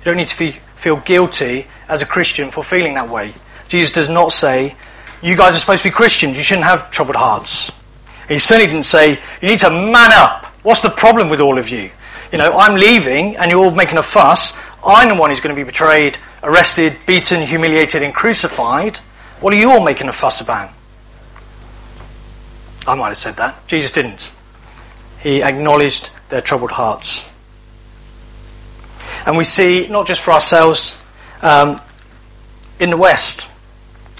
You 0.00 0.04
don't 0.04 0.16
need 0.16 0.28
to 0.28 0.52
feel 0.76 0.96
guilty 0.96 1.66
as 1.88 2.02
a 2.02 2.06
Christian 2.06 2.50
for 2.50 2.64
feeling 2.64 2.94
that 2.94 3.08
way. 3.08 3.34
Jesus 3.68 3.92
does 3.92 4.08
not 4.08 4.32
say, 4.32 4.74
You 5.22 5.36
guys 5.36 5.54
are 5.54 5.58
supposed 5.58 5.82
to 5.82 5.88
be 5.90 5.94
Christians, 5.94 6.36
you 6.36 6.42
shouldn't 6.42 6.66
have 6.66 6.90
troubled 6.90 7.16
hearts. 7.16 7.70
He 8.28 8.38
certainly 8.38 8.66
didn't 8.66 8.84
say, 8.84 9.20
You 9.40 9.48
need 9.48 9.58
to 9.58 9.70
man 9.70 10.12
up. 10.12 10.46
What's 10.62 10.82
the 10.82 10.90
problem 10.90 11.28
with 11.28 11.40
all 11.40 11.58
of 11.58 11.68
you? 11.68 11.90
You 12.32 12.38
know, 12.38 12.58
I'm 12.58 12.74
leaving 12.74 13.36
and 13.36 13.50
you're 13.50 13.64
all 13.64 13.70
making 13.70 13.98
a 13.98 14.02
fuss. 14.02 14.54
I'm 14.84 15.08
the 15.08 15.14
one 15.14 15.30
who's 15.30 15.40
going 15.40 15.54
to 15.54 15.60
be 15.60 15.64
betrayed, 15.64 16.18
arrested, 16.42 16.96
beaten, 17.06 17.46
humiliated, 17.46 18.02
and 18.02 18.14
crucified. 18.14 19.00
What 19.40 19.52
are 19.54 19.56
you 19.56 19.70
all 19.70 19.84
making 19.84 20.08
a 20.08 20.12
fuss 20.12 20.40
about? 20.40 20.70
I 22.86 22.94
might 22.94 23.08
have 23.08 23.16
said 23.16 23.36
that. 23.36 23.66
Jesus 23.68 23.92
didn't. 23.92 24.32
He 25.20 25.42
acknowledged 25.42 26.10
their 26.28 26.40
troubled 26.40 26.72
hearts. 26.72 27.28
And 29.26 29.36
we 29.36 29.44
see, 29.44 29.86
not 29.88 30.06
just 30.06 30.22
for 30.22 30.32
ourselves, 30.32 30.98
um, 31.42 31.80
in 32.80 32.90
the 32.90 32.96
West, 32.96 33.42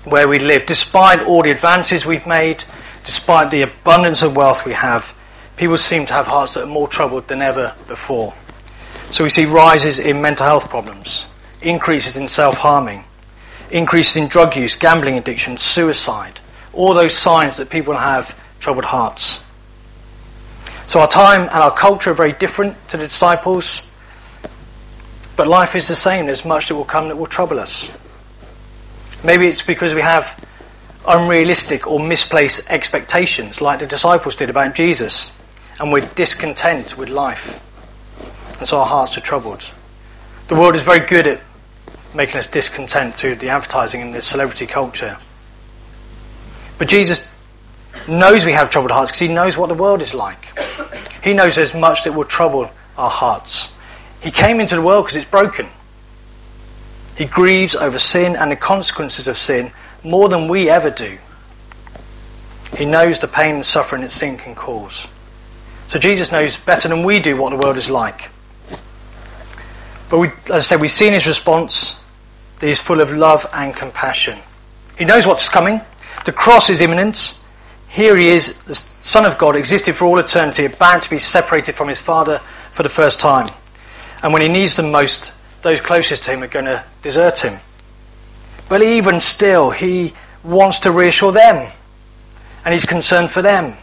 where 0.05 0.29
we 0.29 0.39
live, 0.39 0.67
despite 0.67 1.21
all 1.21 1.43
the 1.43 1.51
advances 1.51 2.05
we've 2.05 2.27
made, 2.27 2.65
despite 3.05 3.51
the 3.51 3.63
abundance 3.63 4.23
of 4.23 4.37
wealth 4.37 4.65
we 4.65 4.73
have, 4.73 5.15
people 5.57 5.77
seem 5.77 6.07
to 6.07 6.13
have 6.13 6.27
hearts 6.27 6.55
that 6.55 6.65
are 6.65 6.67
more 6.67 6.89
troubled 6.89 7.27
than 7.29 7.43
ever 7.43 7.75
before. 7.87 8.35
So 9.11 9.25
we 9.25 9.31
see 9.31 9.47
rises 9.47 9.99
in 9.99 10.21
mental 10.21 10.47
health 10.47 10.69
problems, 10.69 11.27
increases 11.63 12.17
in 12.17 12.29
self 12.29 12.59
harming, 12.59 13.05
increases 13.71 14.17
in 14.17 14.29
drug 14.29 14.57
use, 14.57 14.77
gambling 14.77 15.19
addiction, 15.19 15.57
suicide. 15.57 16.41
All 16.73 16.95
those 16.95 17.17
signs 17.17 17.57
that 17.57 17.71
people 17.71 17.95
have 17.95 18.35
troubled 18.61 18.87
hearts. 18.87 19.45
So 20.87 21.01
our 21.01 21.09
time 21.09 21.43
and 21.43 21.51
our 21.51 21.75
culture 21.75 22.11
are 22.11 22.15
very 22.15 22.33
different 22.33 22.77
to 22.89 22.97
the 22.97 23.05
disciples, 23.05 23.91
but 25.37 25.47
life 25.47 25.77
is 25.77 25.87
the 25.87 25.95
same. 25.95 26.27
There's 26.27 26.45
much 26.45 26.69
that 26.69 26.75
will 26.75 26.85
come 26.85 27.09
that 27.09 27.17
will 27.17 27.27
trouble 27.27 27.61
us. 27.61 27.93
Maybe 29.23 29.47
it's 29.47 29.63
because 29.63 29.95
we 29.95 30.01
have 30.01 30.43
unrealistic 31.07 31.87
or 31.87 32.01
misplaced 32.01 32.69
expectations 32.71 33.61
like 33.61 33.81
the 33.81 33.87
disciples 33.87 34.37
did 34.37 34.51
about 34.51 34.75
Jesus. 34.75 35.33
And 35.81 35.93
we're 35.93 36.07
discontent 36.15 36.97
with 36.97 37.09
life. 37.09 37.61
And 38.59 38.67
so 38.67 38.79
our 38.79 38.87
hearts 38.87 39.17
are 39.17 39.21
troubled. 39.21 39.71
The 40.49 40.55
world 40.55 40.75
is 40.75 40.83
very 40.83 41.07
good 41.07 41.27
at 41.27 41.41
making 42.15 42.37
us 42.37 42.47
discontent 42.47 43.15
through 43.15 43.37
the 43.37 43.49
advertising 43.49 44.01
and 44.01 44.15
the 44.15 44.23
celebrity 44.23 44.67
culture. 44.67 45.19
But 46.79 46.89
Jesus 46.89 47.33
knows 48.09 48.45
we 48.45 48.53
have 48.53 48.71
troubled 48.71 48.91
hearts 48.91 49.11
because 49.11 49.21
he 49.21 49.29
knows 49.29 49.57
what 49.57 49.69
the 49.69 49.75
world 49.75 50.01
is 50.01 50.15
like. 50.15 50.45
He 51.23 51.33
knows 51.33 51.57
there's 51.57 51.75
much 51.75 52.05
that 52.05 52.15
will 52.15 52.25
trouble 52.25 52.71
our 52.97 53.11
hearts. 53.11 53.73
He 54.21 54.31
came 54.31 54.61
into 54.61 54.77
the 54.77 54.83
world 54.83 55.05
because 55.05 55.17
it's 55.17 55.31
broken. 55.31 55.69
He 57.17 57.27
grieves 57.27 57.75
over 57.75 57.99
sin 57.99 58.37
and 58.37 58.51
the 58.51 58.57
consequences 58.57 59.29
of 59.29 59.37
sin 59.37 59.73
more 60.05 60.29
than 60.29 60.49
we 60.49 60.71
ever 60.71 60.91
do. 60.91 61.19
He 62.77 62.85
knows 62.85 63.19
the 63.19 63.29
pain 63.29 63.57
and 63.57 63.67
suffering 63.67 64.03
that 64.03 64.13
sin 64.13 64.39
can 64.39 64.55
cause. 64.55 65.09
So 65.89 65.99
Jesus 65.99 66.31
knows 66.31 66.59
better 66.59 66.89
than 66.89 67.03
we 67.03 67.19
do 67.19 67.37
what 67.37 67.51
the 67.51 67.57
world 67.57 67.77
is 67.77 67.91
like. 67.91 68.31
But 70.11 70.19
we, 70.19 70.29
as 70.45 70.51
I 70.51 70.61
said, 70.61 70.81
we've 70.81 70.91
seen 70.91 71.13
his 71.13 71.27
response 71.27 72.01
that 72.61 72.69
is 72.69 72.81
full 72.81 73.01
of 73.01 73.13
love 73.13 73.47
and 73.53 73.75
compassion. 73.75 74.39
He 74.97 75.05
knows 75.05 75.27
what's 75.27 75.49
coming. 75.49 75.81
The 76.25 76.33
cross 76.33 76.71
is 76.71 76.81
imminent. 76.81 77.41
Here 77.89 78.17
he 78.17 78.29
is, 78.29 78.63
the 78.65 78.75
Son 78.75 79.25
of 79.25 79.39
God, 79.39 79.57
existed 79.57 79.95
for 79.97 80.07
all 80.07 80.19
eternity, 80.19 80.67
bound 80.69 81.03
to 81.05 81.11
be 81.11 81.19
separated 81.19 81.75
from 81.75 81.89
his 81.89 82.01
Father 82.01 82.41
for 82.73 82.83
the 82.83 82.89
first 82.89 83.21
time. 83.21 83.51
And 84.23 84.33
when 84.33 84.43
he 84.43 84.49
needs 84.49 84.77
them 84.77 84.91
most, 84.91 85.33
those 85.63 85.81
closest 85.81 86.25
to 86.25 86.33
him 86.33 86.43
are 86.43 86.49
going 86.49 86.65
to 86.65 86.85
desert 87.03 87.39
him. 87.41 87.61
But 88.69 88.83
even 88.83 89.21
still, 89.21 89.71
he 89.71 90.15
wants 90.45 90.81
to 90.81 90.91
reassure 90.91 91.33
them. 91.33 91.71
And 92.65 92.73
he's 92.73 92.85
concerned 92.85 93.31
for 93.31 93.41
them. 93.41 93.77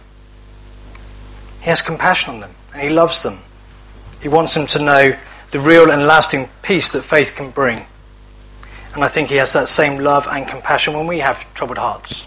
He 1.61 1.65
has 1.65 1.81
compassion 1.81 2.35
on 2.35 2.39
them. 2.41 2.55
And 2.73 2.81
he 2.83 2.89
loves 2.89 3.23
them. 3.23 3.39
He 4.21 4.27
wants 4.27 4.53
them 4.53 4.67
to 4.67 4.79
know 4.83 5.17
the 5.55 5.61
real 5.61 5.89
and 5.89 6.05
lasting 6.05 6.49
peace 6.63 6.89
that 6.89 7.03
faith 7.03 7.33
can 7.33 7.49
bring. 7.49 7.85
And 8.93 9.05
I 9.05 9.07
think 9.07 9.29
he 9.29 9.37
has 9.37 9.53
that 9.53 9.69
same 9.69 9.99
love 9.99 10.27
and 10.29 10.45
compassion 10.45 10.93
when 10.93 11.07
we 11.07 11.19
have 11.19 11.53
troubled 11.53 11.77
hearts. 11.77 12.25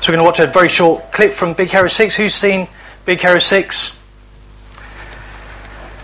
So 0.00 0.10
we're 0.10 0.16
going 0.16 0.18
to 0.18 0.24
watch 0.24 0.40
a 0.40 0.48
very 0.48 0.68
short 0.68 1.12
clip 1.12 1.32
from 1.32 1.54
Big 1.54 1.70
Hero 1.70 1.86
6. 1.86 2.16
Who's 2.16 2.34
seen 2.34 2.66
Big 3.04 3.20
Hero 3.20 3.38
6? 3.38 4.00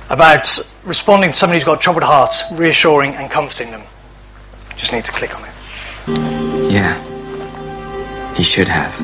About 0.08 0.56
responding 0.84 1.32
to 1.32 1.36
somebody 1.36 1.58
who's 1.58 1.64
got 1.64 1.80
troubled 1.80 2.04
hearts, 2.04 2.44
reassuring 2.52 3.14
and 3.14 3.28
comforting 3.28 3.72
them. 3.72 3.82
Just 4.76 4.92
need 4.92 5.04
to 5.06 5.10
click 5.10 5.36
on 5.36 5.44
it. 5.44 6.70
Yeah. 6.70 6.94
He 8.34 8.44
should 8.44 8.68
have. 8.68 8.96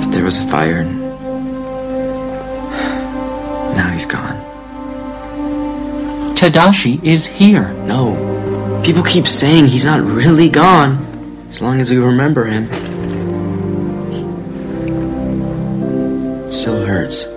But 0.00 0.10
there 0.10 0.24
was 0.24 0.38
a 0.38 0.48
fire 0.48 0.78
and. 0.78 1.04
Now 3.76 3.90
he's 3.90 4.06
gone. 4.06 4.53
Tadashi 6.44 7.02
is 7.02 7.24
here. 7.24 7.72
No. 7.86 8.82
People 8.84 9.02
keep 9.02 9.26
saying 9.26 9.64
he's 9.64 9.86
not 9.86 10.02
really 10.02 10.50
gone. 10.50 11.00
As 11.48 11.62
long 11.62 11.80
as 11.80 11.90
we 11.90 11.96
remember 11.96 12.44
him. 12.44 12.64
It 16.44 16.52
still 16.52 16.84
hurts. 16.84 17.28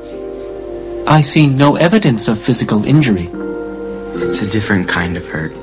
I 1.08 1.22
see 1.22 1.48
no 1.48 1.78
evidence 1.78 2.28
of 2.28 2.38
physical 2.38 2.84
injury. 2.84 3.30
It's 4.28 4.42
a 4.42 4.50
different 4.50 4.90
kind 4.90 5.16
of 5.16 5.26
hurt. 5.26 5.54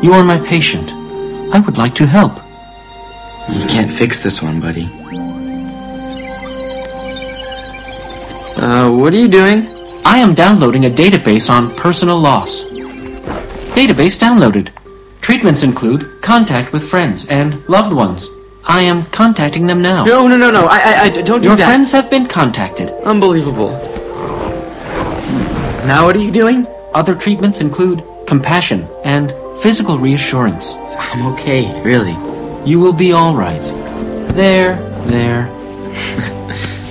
You 0.00 0.12
are 0.12 0.22
my 0.22 0.38
patient. 0.46 0.92
I 1.52 1.58
would 1.58 1.76
like 1.76 1.96
to 1.96 2.06
help. 2.06 2.36
You 3.48 3.66
can't 3.66 3.90
fix 3.90 4.22
this 4.22 4.40
one, 4.40 4.60
buddy. 4.60 4.84
Uh, 8.62 8.92
what 8.92 9.12
are 9.12 9.18
you 9.18 9.26
doing? 9.26 9.79
I 10.04 10.18
am 10.18 10.34
downloading 10.34 10.86
a 10.86 10.90
database 10.90 11.50
on 11.50 11.74
personal 11.76 12.18
loss. 12.18 12.64
Database 13.74 14.18
downloaded. 14.18 14.70
Treatments 15.20 15.62
include 15.62 16.22
contact 16.22 16.72
with 16.72 16.82
friends 16.82 17.26
and 17.26 17.66
loved 17.68 17.92
ones. 17.92 18.28
I 18.64 18.82
am 18.82 19.04
contacting 19.06 19.66
them 19.66 19.80
now. 19.82 20.04
No, 20.04 20.26
no, 20.26 20.36
no, 20.36 20.50
no. 20.50 20.66
I, 20.66 20.78
I, 20.78 21.00
I 21.02 21.08
don't 21.22 21.40
do 21.40 21.48
Your 21.48 21.56
that. 21.56 21.58
Your 21.58 21.66
friends 21.66 21.92
have 21.92 22.10
been 22.10 22.26
contacted. 22.26 22.90
Unbelievable. 23.04 23.70
Now 25.86 26.04
what 26.06 26.16
are 26.16 26.20
you 26.20 26.32
doing? 26.32 26.66
Other 26.94 27.14
treatments 27.14 27.60
include 27.60 28.02
compassion 28.26 28.86
and 29.04 29.32
physical 29.60 29.98
reassurance. 29.98 30.74
I'm 30.98 31.26
okay, 31.34 31.82
really. 31.82 32.16
You 32.68 32.80
will 32.80 32.92
be 32.92 33.12
all 33.12 33.34
right. 33.34 33.62
There, 34.34 34.76
there. 35.06 35.46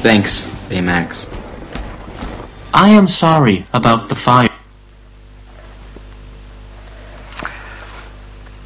Thanks, 0.02 0.48
Baymax. 0.70 1.39
I 2.74 2.90
am 2.90 3.08
sorry 3.08 3.66
about 3.74 4.10
the 4.10 4.16
fire. 4.16 4.50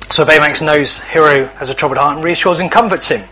So 0.10 0.26
Baymax 0.26 0.62
knows 0.64 1.00
Hiro 1.00 1.46
has 1.46 1.70
a 1.70 1.74
troubled 1.74 1.98
heart 1.98 2.18
and 2.18 2.24
reassures 2.24 2.60
and 2.60 2.72
comforts 2.72 3.08
him. 3.08 3.28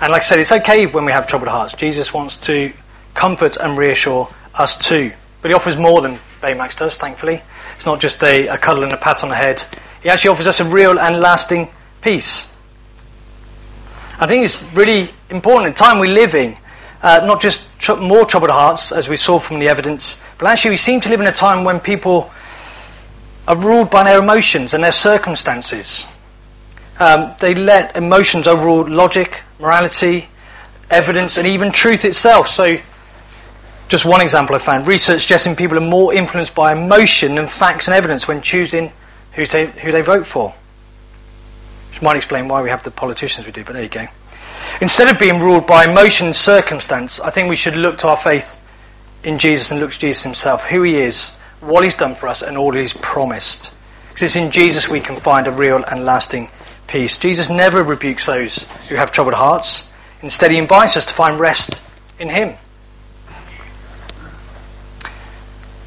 And 0.00 0.12
like 0.12 0.22
I 0.22 0.24
said, 0.24 0.38
it's 0.38 0.52
okay 0.52 0.86
when 0.86 1.04
we 1.04 1.12
have 1.12 1.26
troubled 1.26 1.50
hearts. 1.50 1.74
Jesus 1.74 2.14
wants 2.14 2.36
to 2.38 2.72
comfort 3.14 3.56
and 3.56 3.76
reassure 3.76 4.28
us 4.54 4.76
too. 4.76 5.12
But 5.42 5.50
he 5.50 5.54
offers 5.54 5.76
more 5.76 6.00
than 6.00 6.18
Baymax 6.40 6.76
does, 6.76 6.96
thankfully. 6.96 7.42
It's 7.76 7.86
not 7.86 8.00
just 8.00 8.22
a, 8.22 8.46
a 8.48 8.58
cuddle 8.58 8.84
and 8.84 8.92
a 8.92 8.96
pat 8.96 9.22
on 9.22 9.30
the 9.30 9.36
head. 9.36 9.64
He 10.02 10.08
actually 10.08 10.30
offers 10.30 10.46
us 10.46 10.60
a 10.60 10.64
real 10.64 10.98
and 10.98 11.20
lasting 11.20 11.68
peace. 12.00 12.54
I 14.18 14.26
think 14.26 14.44
it's 14.44 14.62
really 14.74 15.10
important, 15.28 15.66
in 15.66 15.72
the 15.72 15.78
time 15.78 15.98
we 15.98 16.08
live 16.08 16.34
in, 16.34 16.56
uh, 17.06 17.24
not 17.24 17.40
just 17.40 17.70
tr- 17.78 17.94
more 17.94 18.26
troubled 18.26 18.50
hearts, 18.50 18.90
as 18.90 19.08
we 19.08 19.16
saw 19.16 19.38
from 19.38 19.60
the 19.60 19.68
evidence, 19.68 20.20
but 20.38 20.48
actually 20.48 20.72
we 20.72 20.76
seem 20.76 21.00
to 21.00 21.08
live 21.08 21.20
in 21.20 21.26
a 21.28 21.32
time 21.32 21.62
when 21.62 21.78
people 21.78 22.32
are 23.46 23.54
ruled 23.54 23.90
by 23.90 24.02
their 24.02 24.18
emotions 24.18 24.74
and 24.74 24.82
their 24.82 24.90
circumstances. 24.90 26.04
Um, 26.98 27.32
they 27.38 27.54
let 27.54 27.96
emotions 27.96 28.48
overrule 28.48 28.88
logic, 28.88 29.42
morality, 29.60 30.28
evidence, 30.90 31.38
and 31.38 31.46
even 31.46 31.70
truth 31.70 32.04
itself. 32.04 32.48
So, 32.48 32.76
just 33.86 34.04
one 34.04 34.20
example 34.20 34.56
I 34.56 34.58
found 34.58 34.88
research 34.88 35.20
suggesting 35.20 35.54
people 35.54 35.78
are 35.78 35.88
more 35.88 36.12
influenced 36.12 36.56
by 36.56 36.72
emotion 36.72 37.36
than 37.36 37.46
facts 37.46 37.86
and 37.86 37.94
evidence 37.94 38.26
when 38.26 38.42
choosing 38.42 38.90
who 39.34 39.46
they, 39.46 39.66
who 39.66 39.92
they 39.92 40.00
vote 40.00 40.26
for. 40.26 40.52
Which 41.90 42.02
might 42.02 42.16
explain 42.16 42.48
why 42.48 42.62
we 42.62 42.70
have 42.70 42.82
the 42.82 42.90
politicians 42.90 43.46
we 43.46 43.52
do, 43.52 43.62
but 43.62 43.74
there 43.74 43.84
you 43.84 43.88
go. 43.88 44.08
Instead 44.80 45.08
of 45.08 45.18
being 45.18 45.40
ruled 45.40 45.66
by 45.66 45.84
emotion 45.84 46.26
and 46.26 46.36
circumstance, 46.36 47.20
I 47.20 47.30
think 47.30 47.48
we 47.48 47.56
should 47.56 47.76
look 47.76 47.98
to 47.98 48.08
our 48.08 48.16
faith 48.16 48.56
in 49.24 49.38
Jesus 49.38 49.70
and 49.70 49.80
look 49.80 49.92
to 49.92 49.98
Jesus 49.98 50.22
himself, 50.22 50.64
who 50.64 50.82
he 50.82 50.96
is, 50.96 51.36
what 51.60 51.84
he's 51.84 51.94
done 51.94 52.14
for 52.14 52.28
us, 52.28 52.42
and 52.42 52.56
all 52.56 52.72
he's 52.72 52.94
promised. 52.94 53.72
Because 54.08 54.22
it's 54.22 54.36
in 54.36 54.50
Jesus 54.50 54.88
we 54.88 55.00
can 55.00 55.20
find 55.20 55.46
a 55.46 55.50
real 55.50 55.82
and 55.84 56.04
lasting 56.04 56.48
peace. 56.86 57.16
Jesus 57.16 57.50
never 57.50 57.82
rebukes 57.82 58.26
those 58.26 58.64
who 58.88 58.94
have 58.94 59.12
troubled 59.12 59.34
hearts. 59.34 59.90
Instead, 60.22 60.50
he 60.50 60.58
invites 60.58 60.96
us 60.96 61.06
to 61.06 61.14
find 61.14 61.40
rest 61.40 61.82
in 62.18 62.28
him. 62.28 62.56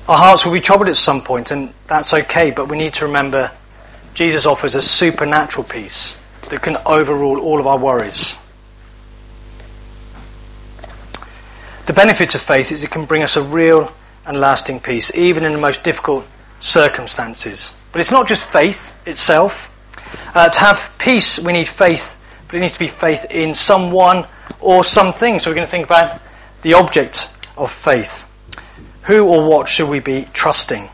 Our 0.07 0.17
hearts 0.17 0.43
will 0.43 0.53
be 0.53 0.61
troubled 0.61 0.89
at 0.89 0.95
some 0.95 1.21
point, 1.21 1.51
and 1.51 1.73
that's 1.88 2.13
okay, 2.13 2.49
but 2.49 2.67
we 2.67 2.77
need 2.77 2.95
to 2.95 3.05
remember 3.05 3.51
Jesus 4.15 4.47
offers 4.47 4.73
a 4.73 4.81
supernatural 4.81 5.63
peace 5.63 6.17
that 6.49 6.63
can 6.63 6.77
overrule 6.85 7.39
all 7.39 7.59
of 7.59 7.67
our 7.67 7.77
worries. 7.77 8.35
The 11.89 11.93
benefit 11.93 12.36
of 12.36 12.43
faith 12.43 12.72
is 12.72 12.84
it 12.84 12.91
can 12.91 13.05
bring 13.05 13.24
us 13.24 13.36
a 13.36 13.41
real 13.41 13.91
and 14.24 14.39
lasting 14.39 14.79
peace, 14.79 15.12
even 15.15 15.43
in 15.43 15.53
the 15.53 15.58
most 15.58 15.84
difficult 15.84 16.24
circumstances. 16.60 17.74
But 17.91 18.00
it's 18.00 18.12
not 18.12 18.27
just 18.27 18.46
faith 18.46 18.93
itself. 19.08 19.72
Uh, 20.36 20.50
to 20.50 20.60
have 20.60 20.91
peace, 21.00 21.39
we 21.39 21.51
need 21.51 21.67
faith, 21.67 22.15
but 22.46 22.58
it 22.58 22.60
needs 22.60 22.74
to 22.74 22.79
be 22.79 22.88
faith 22.88 23.25
in 23.31 23.55
someone 23.55 24.27
or 24.62 24.84
something. 24.84 25.39
So 25.39 25.50
we're 25.50 25.55
going 25.55 25.65
to 25.65 25.72
think 25.72 25.88
about 25.88 26.22
the 26.62 26.75
object 26.75 27.34
of 27.58 27.72
faith. 27.72 28.24
Who 29.05 29.27
or 29.27 29.50
what 29.50 29.67
should 29.67 29.89
we 29.89 30.00
be 30.00 30.27
trusting? 30.31 30.89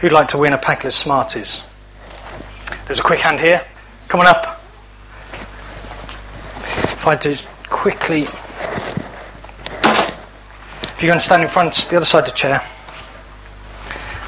Who'd 0.00 0.12
like 0.12 0.28
to 0.28 0.36
win 0.36 0.52
a 0.52 0.58
packet 0.58 0.88
of 0.88 0.92
Smarties? 0.92 1.62
There's 2.86 3.00
a 3.00 3.02
quick 3.02 3.20
hand 3.20 3.40
here. 3.40 3.64
Come 4.08 4.20
on 4.20 4.26
up. 4.26 4.62
If 6.60 7.06
I 7.06 7.16
do 7.16 7.34
quickly. 7.70 8.26
If 10.94 11.02
you're 11.02 11.10
going 11.10 11.18
to 11.18 11.24
stand 11.24 11.42
in 11.42 11.48
front, 11.48 11.86
the 11.90 11.96
other 11.96 12.06
side 12.06 12.20
of 12.20 12.26
the 12.26 12.32
chair, 12.32 12.62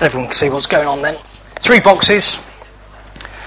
everyone 0.00 0.28
can 0.28 0.34
see 0.34 0.50
what's 0.50 0.66
going 0.66 0.88
on 0.88 1.00
then. 1.00 1.16
Three 1.60 1.78
boxes. 1.78 2.44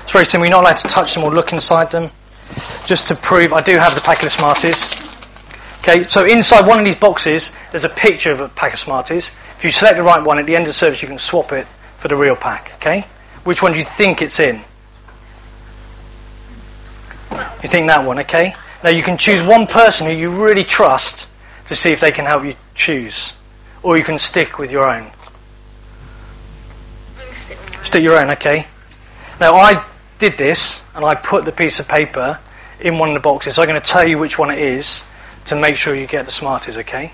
It's 0.03 0.13
very 0.13 0.25
simple. 0.25 0.45
You're 0.45 0.51
not 0.51 0.63
allowed 0.63 0.77
to 0.77 0.87
touch 0.87 1.13
them 1.13 1.23
or 1.23 1.31
look 1.31 1.51
inside 1.51 1.91
them. 1.91 2.11
Just 2.85 3.07
to 3.09 3.15
prove, 3.15 3.51
I 3.51 3.61
do 3.61 3.77
have 3.77 3.93
the 3.93 4.01
packet 4.01 4.25
of 4.25 4.31
Smarties. 4.31 4.89
Okay, 5.79 6.03
so 6.07 6.25
inside 6.25 6.65
one 6.65 6.79
of 6.79 6.85
these 6.85 6.95
boxes, 6.95 7.51
there's 7.71 7.85
a 7.85 7.89
picture 7.89 8.31
of 8.31 8.39
a 8.39 8.49
pack 8.49 8.73
of 8.73 8.79
Smarties. 8.79 9.31
If 9.57 9.63
you 9.63 9.71
select 9.71 9.97
the 9.97 10.03
right 10.03 10.23
one, 10.23 10.39
at 10.39 10.45
the 10.45 10.55
end 10.55 10.63
of 10.63 10.69
the 10.69 10.73
service, 10.73 11.01
you 11.01 11.07
can 11.07 11.19
swap 11.19 11.51
it 11.51 11.67
for 11.99 12.07
the 12.07 12.15
real 12.15 12.35
pack. 12.35 12.71
Okay? 12.75 13.05
Which 13.43 13.61
one 13.61 13.73
do 13.73 13.77
you 13.77 13.85
think 13.85 14.21
it's 14.21 14.39
in? 14.39 14.61
You 17.31 17.69
think 17.69 17.87
that 17.87 18.05
one, 18.05 18.19
okay? 18.19 18.55
Now 18.83 18.89
you 18.89 19.03
can 19.03 19.17
choose 19.17 19.43
one 19.43 19.67
person 19.67 20.07
who 20.07 20.13
you 20.13 20.29
really 20.29 20.63
trust 20.63 21.27
to 21.69 21.75
see 21.75 21.91
if 21.91 22.01
they 22.01 22.11
can 22.11 22.25
help 22.25 22.43
you 22.43 22.55
choose. 22.73 23.33
Or 23.83 23.95
you 23.95 24.03
can 24.03 24.17
stick 24.17 24.57
with 24.57 24.71
your 24.71 24.89
own. 24.89 25.11
Stick 27.83 28.03
your 28.03 28.19
own, 28.19 28.31
okay? 28.31 28.65
Now 29.39 29.53
I 29.53 29.85
did 30.17 30.35
this 30.39 30.81
and 30.95 31.05
I 31.05 31.13
put 31.13 31.45
the 31.45 31.51
piece 31.51 31.79
of 31.79 31.87
paper 31.87 32.39
in 32.81 32.97
one 32.97 33.09
of 33.09 33.13
the 33.13 33.19
boxes. 33.19 33.55
So 33.55 33.61
I'm 33.61 33.69
going 33.69 33.79
to 33.79 33.87
tell 33.87 34.05
you 34.05 34.17
which 34.17 34.39
one 34.39 34.49
it 34.49 34.57
is 34.57 35.03
to 35.45 35.55
make 35.55 35.77
sure 35.77 35.93
you 35.93 36.07
get 36.07 36.25
the 36.25 36.31
Smarties, 36.31 36.75
okay? 36.79 37.13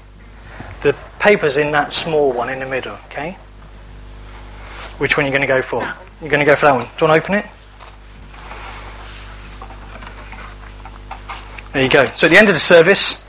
The 0.84 0.96
paper's 1.20 1.58
in 1.58 1.74
that 1.74 1.92
small 1.92 2.32
one 2.32 2.50
in 2.50 2.60
the 2.60 2.66
middle, 2.66 2.98
okay? 3.08 3.34
Which 5.00 5.18
one 5.18 5.26
are 5.26 5.28
you 5.28 5.34
going 5.34 5.42
to 5.42 5.48
go 5.48 5.62
for? 5.62 5.82
You're 6.22 6.30
going 6.30 6.40
to 6.40 6.46
go 6.46 6.56
for 6.56 6.68
that 6.68 6.76
one. 6.76 6.86
Do 6.86 7.06
you 7.06 7.12
want 7.12 7.26
to 7.26 7.34
open 7.34 7.36
it? 7.36 7.46
There 11.74 11.84
you 11.84 11.90
go. 11.90 12.06
So 12.06 12.28
at 12.28 12.30
the 12.32 12.38
end 12.38 12.48
of 12.48 12.56
the 12.56 12.60
service, 12.60 13.25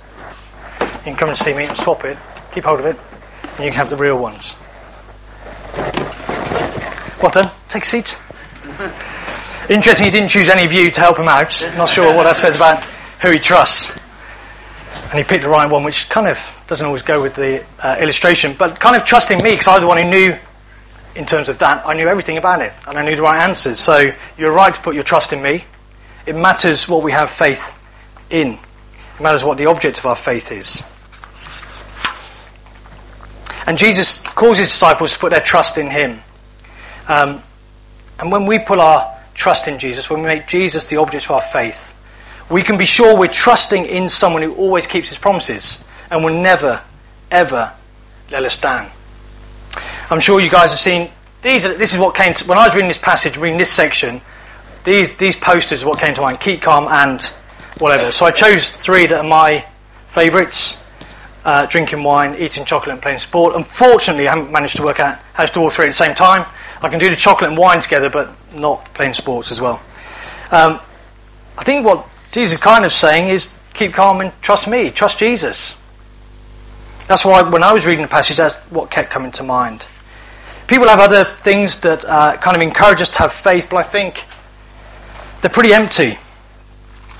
you 1.06 1.12
can 1.12 1.16
come 1.16 1.28
and 1.28 1.38
see 1.38 1.54
me 1.54 1.66
and 1.66 1.76
swap 1.76 2.04
it. 2.04 2.18
Keep 2.52 2.64
hold 2.64 2.80
of 2.80 2.86
it, 2.86 2.96
and 3.42 3.64
you 3.64 3.70
can 3.70 3.74
have 3.74 3.90
the 3.90 3.96
real 3.96 4.18
ones. 4.18 4.56
Well 7.22 7.30
done. 7.30 7.52
Take 7.68 7.84
a 7.84 7.86
seat. 7.86 8.18
Interesting, 9.70 10.04
he 10.04 10.10
didn't 10.10 10.30
choose 10.30 10.48
any 10.48 10.64
of 10.64 10.72
you 10.72 10.90
to 10.90 11.00
help 11.00 11.16
him 11.16 11.28
out. 11.28 11.62
Not 11.76 11.88
sure 11.88 12.12
what 12.14 12.24
that 12.24 12.34
says 12.34 12.56
about 12.56 12.82
who 13.22 13.30
he 13.30 13.38
trusts. 13.38 13.96
And 15.04 15.14
he 15.14 15.22
picked 15.22 15.44
the 15.44 15.48
right 15.48 15.70
one, 15.70 15.84
which 15.84 16.08
kind 16.08 16.26
of 16.26 16.38
doesn't 16.66 16.84
always 16.84 17.02
go 17.02 17.22
with 17.22 17.36
the 17.36 17.64
uh, 17.78 17.96
illustration, 18.00 18.56
but 18.58 18.80
kind 18.80 18.96
of 18.96 19.04
trusting 19.04 19.38
me 19.38 19.52
because 19.52 19.68
I 19.68 19.74
was 19.74 19.82
the 19.82 19.86
one 19.86 19.98
who 19.98 20.10
knew, 20.10 20.36
in 21.14 21.24
terms 21.24 21.48
of 21.48 21.58
that, 21.58 21.86
I 21.86 21.94
knew 21.94 22.08
everything 22.08 22.36
about 22.36 22.62
it 22.62 22.72
and 22.88 22.98
I 22.98 23.04
knew 23.04 23.14
the 23.14 23.22
right 23.22 23.40
answers. 23.48 23.78
So 23.78 24.12
you're 24.36 24.52
right 24.52 24.74
to 24.74 24.80
put 24.80 24.96
your 24.96 25.04
trust 25.04 25.32
in 25.32 25.40
me. 25.40 25.64
It 26.26 26.34
matters 26.34 26.88
what 26.88 27.04
we 27.04 27.12
have 27.12 27.30
faith 27.30 27.72
in, 28.28 28.54
it 28.54 29.20
matters 29.20 29.44
what 29.44 29.56
the 29.56 29.66
object 29.66 29.98
of 29.98 30.06
our 30.06 30.16
faith 30.16 30.50
is. 30.50 30.82
And 33.66 33.76
Jesus 33.76 34.20
calls 34.20 34.58
his 34.58 34.68
disciples 34.68 35.14
to 35.14 35.18
put 35.18 35.30
their 35.30 35.40
trust 35.40 35.76
in 35.78 35.90
him. 35.90 36.20
Um, 37.08 37.42
and 38.18 38.30
when 38.30 38.46
we 38.46 38.58
put 38.58 38.78
our 38.78 39.16
trust 39.34 39.68
in 39.68 39.78
Jesus, 39.78 40.08
when 40.08 40.20
we 40.20 40.26
make 40.26 40.46
Jesus 40.46 40.86
the 40.86 40.96
object 40.96 41.24
of 41.26 41.32
our 41.32 41.40
faith, 41.40 41.94
we 42.48 42.62
can 42.62 42.76
be 42.76 42.84
sure 42.84 43.18
we're 43.18 43.26
trusting 43.26 43.84
in 43.84 44.08
someone 44.08 44.42
who 44.42 44.54
always 44.54 44.86
keeps 44.86 45.08
his 45.08 45.18
promises 45.18 45.84
and 46.10 46.24
will 46.24 46.40
never, 46.40 46.82
ever 47.30 47.72
let 48.30 48.44
us 48.44 48.56
down. 48.60 48.90
I'm 50.10 50.20
sure 50.20 50.40
you 50.40 50.48
guys 50.48 50.70
have 50.70 50.78
seen 50.78 51.10
these. 51.42 51.64
This 51.64 51.92
is 51.92 51.98
what 51.98 52.14
came 52.14 52.34
to, 52.34 52.46
when 52.46 52.58
I 52.58 52.64
was 52.64 52.74
reading 52.74 52.88
this 52.88 52.98
passage, 52.98 53.36
reading 53.36 53.58
this 53.58 53.72
section. 53.72 54.20
These 54.84 55.16
these 55.16 55.36
posters 55.36 55.82
are 55.82 55.88
what 55.88 55.98
came 55.98 56.14
to 56.14 56.20
mind: 56.20 56.38
keep 56.38 56.62
calm 56.62 56.86
and 56.86 57.20
whatever. 57.78 58.12
So 58.12 58.24
I 58.24 58.30
chose 58.30 58.76
three 58.76 59.06
that 59.08 59.18
are 59.18 59.28
my 59.28 59.64
favourites: 60.10 60.80
uh, 61.46 61.64
drinking 61.66 62.02
wine, 62.02 62.34
eating 62.34 62.64
chocolate, 62.64 62.92
and 62.92 63.00
playing 63.00 63.18
sport. 63.18 63.54
Unfortunately, 63.54 64.26
I 64.26 64.34
haven't 64.34 64.50
managed 64.50 64.76
to 64.76 64.82
work 64.82 64.98
out 64.98 65.20
how 65.32 65.46
to 65.46 65.52
do 65.52 65.60
all 65.60 65.70
three 65.70 65.84
at 65.84 65.88
the 65.88 65.94
same 65.94 66.14
time. 66.14 66.44
I 66.82 66.88
can 66.88 66.98
do 66.98 67.08
the 67.08 67.16
chocolate 67.16 67.48
and 67.48 67.56
wine 67.56 67.80
together, 67.80 68.10
but 68.10 68.30
not 68.52 68.92
playing 68.94 69.14
sports 69.14 69.52
as 69.52 69.60
well. 69.60 69.80
Um, 70.50 70.80
I 71.56 71.62
think 71.62 71.86
what 71.86 72.04
Jesus 72.32 72.54
is 72.54 72.58
kind 72.58 72.84
of 72.84 72.92
saying 72.92 73.28
is 73.28 73.54
keep 73.74 73.94
calm 73.94 74.20
and 74.20 74.32
trust 74.42 74.66
me, 74.66 74.90
trust 74.90 75.20
Jesus. 75.20 75.76
That's 77.06 77.24
why 77.24 77.42
when 77.42 77.62
I 77.62 77.72
was 77.72 77.86
reading 77.86 78.02
the 78.02 78.08
passage, 78.08 78.38
that's 78.38 78.56
what 78.70 78.90
kept 78.90 79.10
coming 79.10 79.30
to 79.32 79.44
mind. 79.44 79.86
People 80.66 80.88
have 80.88 80.98
other 80.98 81.24
things 81.42 81.80
that 81.82 82.04
uh, 82.04 82.36
kind 82.38 82.56
of 82.56 82.62
encourage 82.62 83.00
us 83.00 83.10
to 83.10 83.18
have 83.20 83.32
faith, 83.32 83.68
but 83.70 83.76
I 83.76 83.84
think 83.84 84.24
they're 85.42 85.50
pretty 85.50 85.72
empty. 85.72 86.18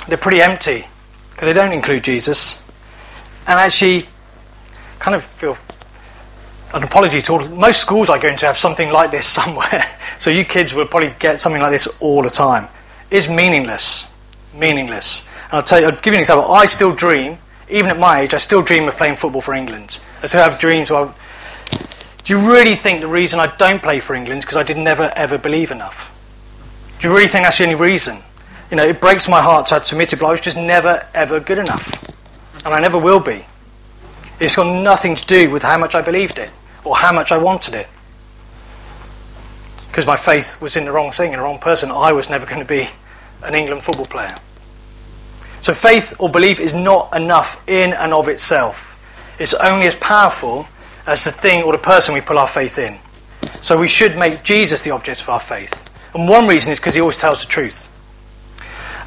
They're 0.09 0.19
pretty 0.19 0.43
empty 0.43 0.87
because 1.31 1.47
they 1.47 1.53
don't 1.53 1.73
include 1.73 2.03
Jesus. 2.03 2.61
And 3.47 3.61
actually, 3.61 4.09
kind 5.07 5.15
of 5.15 5.23
feel 5.23 5.57
an 6.75 6.83
apology 6.83 7.23
to 7.23 7.33
all. 7.33 7.49
Most 7.51 7.81
schools 7.81 8.11
are 8.11 8.19
going 8.19 8.37
to 8.39 8.47
have 8.47 8.57
something 8.57 8.91
like 8.91 9.13
this 9.13 9.25
somewhere. 9.41 9.87
so 10.19 10.31
you 10.31 10.45
kids 10.45 10.75
will 10.75 10.87
probably 10.87 11.15
get 11.21 11.41
something 11.41 11.63
like 11.63 11.71
this 11.71 11.87
all 12.01 12.23
the 12.23 12.31
time. 12.31 12.69
It's 13.09 13.29
meaningless. 13.29 14.07
Meaningless. 14.53 15.29
And 15.45 15.53
I'll 15.53 15.63
tell 15.63 15.79
you, 15.81 15.87
I'll 15.87 15.93
give 15.93 16.07
you 16.07 16.15
an 16.15 16.21
example. 16.21 16.53
I 16.53 16.67
still 16.67 16.93
dream, 16.93 17.39
even 17.71 17.89
at 17.89 18.01
my 18.01 18.23
age, 18.23 18.35
I 18.35 18.39
still 18.39 18.63
dream 18.63 18.89
of 18.89 18.97
playing 18.97 19.15
football 19.15 19.41
for 19.41 19.55
England. 19.55 20.01
I 20.25 20.27
still 20.27 20.43
have 20.43 20.59
dreams. 20.59 20.91
Where 20.91 21.05
I, 21.05 21.15
do 22.25 22.37
you 22.37 22.53
really 22.53 22.75
think 22.75 23.01
the 23.01 23.07
reason 23.07 23.39
I 23.39 23.55
don't 23.59 23.81
play 23.81 24.01
for 24.01 24.17
England 24.17 24.41
is 24.41 24.45
because 24.45 24.57
I 24.57 24.65
did 24.65 24.77
never 24.77 25.13
ever 25.15 25.39
believe 25.39 25.71
enough? 25.71 26.11
Do 26.99 27.07
you 27.07 27.15
really 27.15 27.29
think 27.29 27.45
that's 27.45 27.59
the 27.59 27.63
only 27.63 27.77
reason? 27.77 28.25
You 28.73 28.77
know, 28.77 28.85
it 28.85 29.01
breaks 29.01 29.29
my 29.29 29.41
heart 29.41 29.69
to 29.69 29.77
admit 29.77 30.13
it, 30.13 30.19
but 30.19 30.27
I 30.27 30.31
was 30.33 30.41
just 30.41 30.57
never 30.57 31.07
ever 31.15 31.39
good 31.39 31.59
enough. 31.59 31.93
And 32.65 32.75
I 32.75 32.81
never 32.81 32.99
will 32.99 33.21
be. 33.21 33.45
It's 34.39 34.57
got 34.57 34.83
nothing 34.83 35.17
to 35.17 35.27
do 35.27 35.51
with 35.51 35.63
how 35.63 35.79
much 35.79 35.95
I 35.95 36.03
believed 36.03 36.39
it 36.39 36.51
or 36.85 36.97
how 36.97 37.13
much 37.13 37.33
I 37.33 37.39
wanted 37.39 37.75
it. 37.75 37.89
Because 39.89 40.07
my 40.07 40.17
faith 40.17 40.61
was 40.61 40.77
in 40.77 40.85
the 40.85 40.93
wrong 40.93 41.11
thing, 41.11 41.33
and 41.33 41.39
the 41.39 41.43
wrong 41.45 41.59
person. 41.59 41.91
I 41.91 42.13
was 42.13 42.29
never 42.29 42.45
going 42.45 42.59
to 42.59 42.67
be 42.67 42.89
an 43.43 43.55
England 43.55 43.83
football 43.83 44.07
player. 44.07 44.37
So 45.63 45.73
faith 45.73 46.15
or 46.19 46.29
belief 46.29 46.61
is 46.61 46.75
not 46.75 47.17
enough 47.17 47.63
in 47.67 47.93
and 47.95 48.13
of 48.13 48.29
itself. 48.29 48.97
It's 49.39 49.55
only 49.55 49.87
as 49.87 49.97
powerful 49.97 50.69
as 51.07 51.25
the 51.25 51.33
thing 51.33 51.63
or 51.63 51.73
the 51.73 51.79
person 51.79 52.15
we 52.15 52.21
put 52.21 52.37
our 52.37 52.47
faith 52.47 52.79
in. 52.79 52.99
So 53.63 53.79
we 53.79 53.89
should 53.89 54.19
make 54.19 54.43
Jesus 54.43 54.83
the 54.83 54.91
object 54.91 55.23
of 55.23 55.29
our 55.29 55.41
faith. 55.41 55.73
And 56.15 56.29
one 56.29 56.47
reason 56.47 56.73
is 56.73 56.79
because 56.79 56.95
he 56.95 57.01
always 57.01 57.17
tells 57.17 57.41
the 57.41 57.49
truth. 57.49 57.89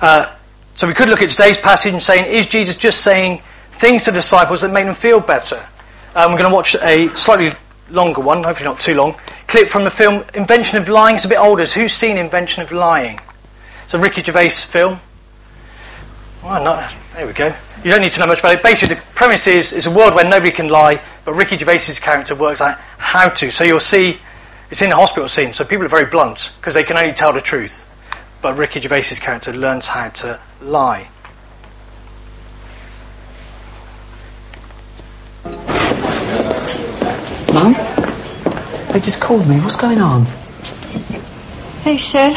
Uh, 0.02 0.34
so 0.76 0.88
we 0.88 0.94
could 0.94 1.10
look 1.10 1.22
at 1.22 1.30
today's 1.30 1.58
passage 1.58 1.94
and 1.94 2.02
saying, 2.02 2.26
is 2.26 2.46
Jesus 2.48 2.76
just 2.76 3.02
saying 3.02 3.42
things 3.80 4.04
to 4.04 4.12
disciples 4.12 4.62
that 4.62 4.72
make 4.72 4.86
them 4.86 4.94
feel 4.94 5.20
better? 5.20 5.66
Um, 6.14 6.32
we're 6.32 6.40
going 6.40 6.50
to 6.50 6.56
watch 6.56 6.76
a 6.76 7.08
slightly 7.16 7.58
longer 7.90 8.22
one, 8.22 8.44
hopefully 8.44 8.68
not 8.68 8.80
too 8.80 8.94
long, 8.94 9.16
clip 9.48 9.70
from 9.70 9.84
the 9.86 9.92
film 9.92 10.24
Invention 10.34 10.78
of 10.78 10.90
Lying. 10.90 11.16
It's 11.16 11.26
a 11.26 11.30
bit 11.30 11.40
older. 11.40 11.66
Who's 11.66 11.94
seen 11.94 12.18
Invention 12.18 12.62
of 12.62 12.72
Lying? 12.72 13.20
It's 13.86 13.94
a 13.94 14.00
Ricky 14.00 14.22
Gervais 14.22 14.50
film. 14.50 15.00
Oh, 16.44 16.64
no, 16.64 16.88
there 17.16 17.26
we 17.26 17.34
go. 17.34 17.56
You 17.84 17.92
don't 17.92 18.02
need 18.02 18.12
to 18.12 18.20
know 18.20 18.28
much 18.28 18.40
about 18.40 18.56
it. 18.56 18.64
Basically, 18.64 18.96
the 18.96 19.02
premise 19.16 19.48
is 19.48 19.72
it's 19.72 19.86
a 19.86 19.96
world 19.96 20.14
where 20.14 20.26
nobody 20.26 20.52
can 20.52 20.68
lie, 20.68 21.02
but 21.24 21.34
Ricky 21.34 21.58
Gervais's 21.58 22.00
character 22.00 22.36
works 22.36 22.60
out 22.62 22.78
how 22.98 23.30
to. 23.30 23.50
So 23.52 23.64
you'll 23.64 23.80
see 23.80 24.20
it's 24.70 24.82
in 24.82 24.90
the 24.90 24.96
hospital 24.96 25.28
scene, 25.30 25.54
so 25.54 25.64
people 25.64 25.86
are 25.86 25.90
very 25.90 26.06
blunt 26.06 26.54
because 26.60 26.74
they 26.74 26.84
can 26.84 26.98
only 26.98 27.14
tell 27.14 27.32
the 27.32 27.42
truth. 27.42 27.88
But 28.42 28.58
Ricky 28.58 28.82
Gervais's 28.82 29.20
character 29.20 29.54
learns 29.54 29.88
how 29.88 30.10
to 30.10 30.40
lie. 30.62 31.08
Mum? 37.54 37.74
They 38.92 39.00
just 39.00 39.22
called 39.22 39.48
me. 39.48 39.60
What's 39.60 39.76
going 39.76 40.00
on? 40.00 40.26
They 41.84 41.98
said 41.98 42.34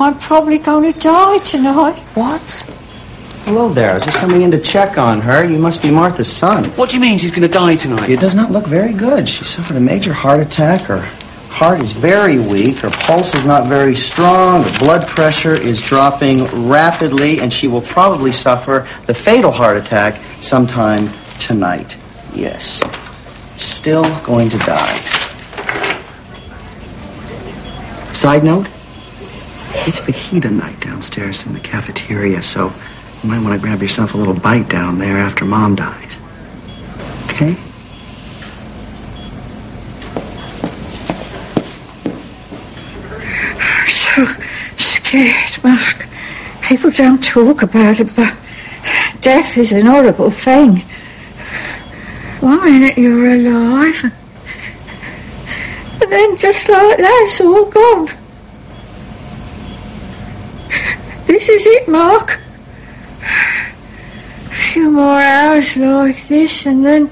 I'm 0.00 0.18
probably 0.18 0.58
going 0.58 0.92
to 0.92 0.98
die 0.98 1.38
tonight. 1.38 1.98
What? 2.14 2.64
Hello 3.44 3.68
there. 3.68 3.90
I 3.90 3.94
was 3.94 4.04
just 4.04 4.18
coming 4.18 4.42
in 4.42 4.50
to 4.52 4.58
check 4.58 4.96
on 4.96 5.20
her. 5.20 5.44
You 5.44 5.58
must 5.58 5.82
be 5.82 5.90
Martha's 5.90 6.30
son. 6.30 6.64
What 6.70 6.88
do 6.88 6.94
you 6.94 7.00
mean 7.00 7.18
she's 7.18 7.30
going 7.30 7.42
to 7.42 7.48
die 7.48 7.76
tonight? 7.76 8.08
It 8.08 8.20
does 8.20 8.34
not 8.34 8.50
look 8.50 8.66
very 8.66 8.92
good. 8.92 9.28
She 9.28 9.44
suffered 9.44 9.76
a 9.76 9.80
major 9.80 10.12
heart 10.12 10.40
attack. 10.40 10.82
Her 10.82 11.00
heart 11.50 11.80
is 11.80 11.92
very 11.92 12.38
weak. 12.38 12.78
Her 12.78 12.90
pulse 12.90 13.34
is 13.34 13.44
not 13.44 13.66
very 13.66 13.94
strong. 13.94 14.62
Her 14.62 14.78
blood 14.78 15.08
pressure 15.08 15.54
is 15.54 15.82
dropping 15.82 16.44
rapidly, 16.68 17.40
and 17.40 17.52
she 17.52 17.68
will 17.68 17.82
probably 17.82 18.32
suffer 18.32 18.88
the 19.06 19.14
fatal 19.14 19.50
heart 19.50 19.76
attack 19.76 20.20
sometime 20.40 21.10
tonight. 21.40 21.96
Yes. 22.34 22.80
Still 23.56 24.04
going 24.24 24.50
to 24.50 24.58
die. 24.58 24.96
Side 28.12 28.44
note, 28.44 28.66
it's 29.86 30.00
fajita 30.00 30.50
night 30.52 30.78
downstairs 30.80 31.46
in 31.46 31.54
the 31.54 31.60
cafeteria, 31.60 32.42
so 32.42 32.72
you 33.22 33.30
might 33.30 33.42
want 33.42 33.54
to 33.54 33.60
grab 33.60 33.80
yourself 33.80 34.14
a 34.14 34.16
little 34.18 34.34
bite 34.34 34.68
down 34.68 34.98
there 34.98 35.16
after 35.16 35.44
Mom 35.44 35.74
dies. 35.74 36.20
Okay? 37.30 37.56
I'm 43.58 43.88
so 43.88 44.26
scared, 44.76 45.64
Mark. 45.64 46.06
People 46.62 46.90
don't 46.90 47.24
talk 47.24 47.62
about 47.62 48.00
it, 48.00 48.14
but 48.14 48.34
death 49.22 49.56
is 49.56 49.72
an 49.72 49.86
horrible 49.86 50.30
thing. 50.30 50.82
One 52.40 52.64
minute 52.64 52.96
you're 52.96 53.34
alive, 53.34 54.04
and, 56.02 56.10
then 56.10 56.36
just 56.38 56.68
like 56.68 56.96
that, 56.96 57.22
it's 57.26 57.40
all 57.40 57.66
gone. 57.66 58.08
This 61.26 61.50
is 61.50 61.66
it, 61.66 61.86
Mark. 61.86 62.40
A 63.22 64.72
few 64.72 64.90
more 64.90 65.20
hours 65.20 65.76
like 65.76 66.26
this, 66.28 66.66
and 66.66 66.84
then. 66.84 67.10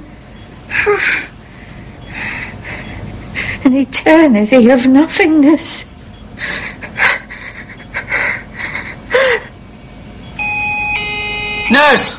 An 3.65 3.77
eternity 3.77 4.71
of 4.71 4.87
nothingness. 4.87 5.85
Nurse! 11.71 12.19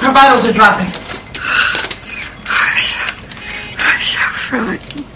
Her 0.00 0.09
vitals 0.20 0.44
are 0.46 0.52
dropping. 0.52 0.86
I'm 3.78 4.00
so 4.02 4.20
frightened. 4.34 5.06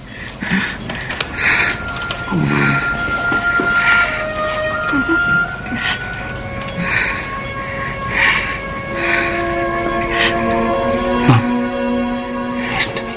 Listen 12.72 12.96
to 12.96 13.02
me. 13.02 13.14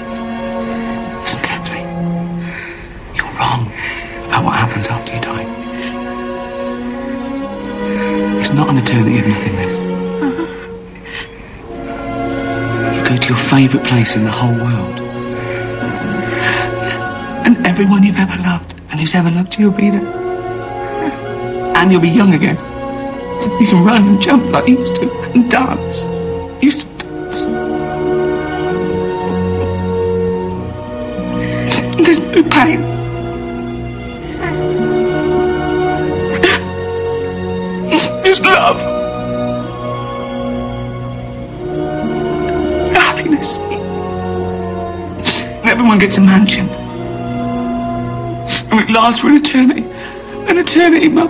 Listen 1.20 1.40
carefully. 1.40 1.84
You're 3.16 3.32
wrong 3.38 3.62
about 4.26 4.44
what 4.44 4.56
happens 4.56 4.88
after 4.88 5.14
you 5.14 5.20
die. 5.22 5.46
It's 8.40 8.52
not 8.52 8.68
an 8.68 8.76
eternity 8.76 9.20
of 9.20 9.26
nothingness. 9.26 9.84
Oh. 9.86 10.37
Go 13.08 13.16
to 13.16 13.28
your 13.28 13.38
favourite 13.38 13.86
place 13.86 14.16
in 14.16 14.24
the 14.24 14.30
whole 14.30 14.52
world. 14.52 15.00
And 17.46 17.66
everyone 17.66 18.02
you've 18.02 18.18
ever 18.18 18.36
loved 18.42 18.74
and 18.90 19.00
who's 19.00 19.14
ever 19.14 19.30
loved 19.30 19.58
you 19.58 19.70
will 19.70 19.78
be 19.78 19.88
there. 19.88 20.06
And 21.74 21.90
you'll 21.90 22.02
be 22.02 22.10
young 22.10 22.34
again. 22.34 22.56
You 23.58 23.66
can 23.66 23.82
run 23.82 24.06
and 24.06 24.20
jump 24.20 24.52
like 24.52 24.68
you 24.68 24.80
used 24.80 24.96
to 24.96 25.10
and 25.34 25.50
dance. 25.50 26.17
Lasts 49.08 49.22
for 49.22 49.28
an 49.28 49.36
eternity. 49.36 49.84
An 50.50 50.58
eternity, 50.58 51.08
Mum. 51.08 51.28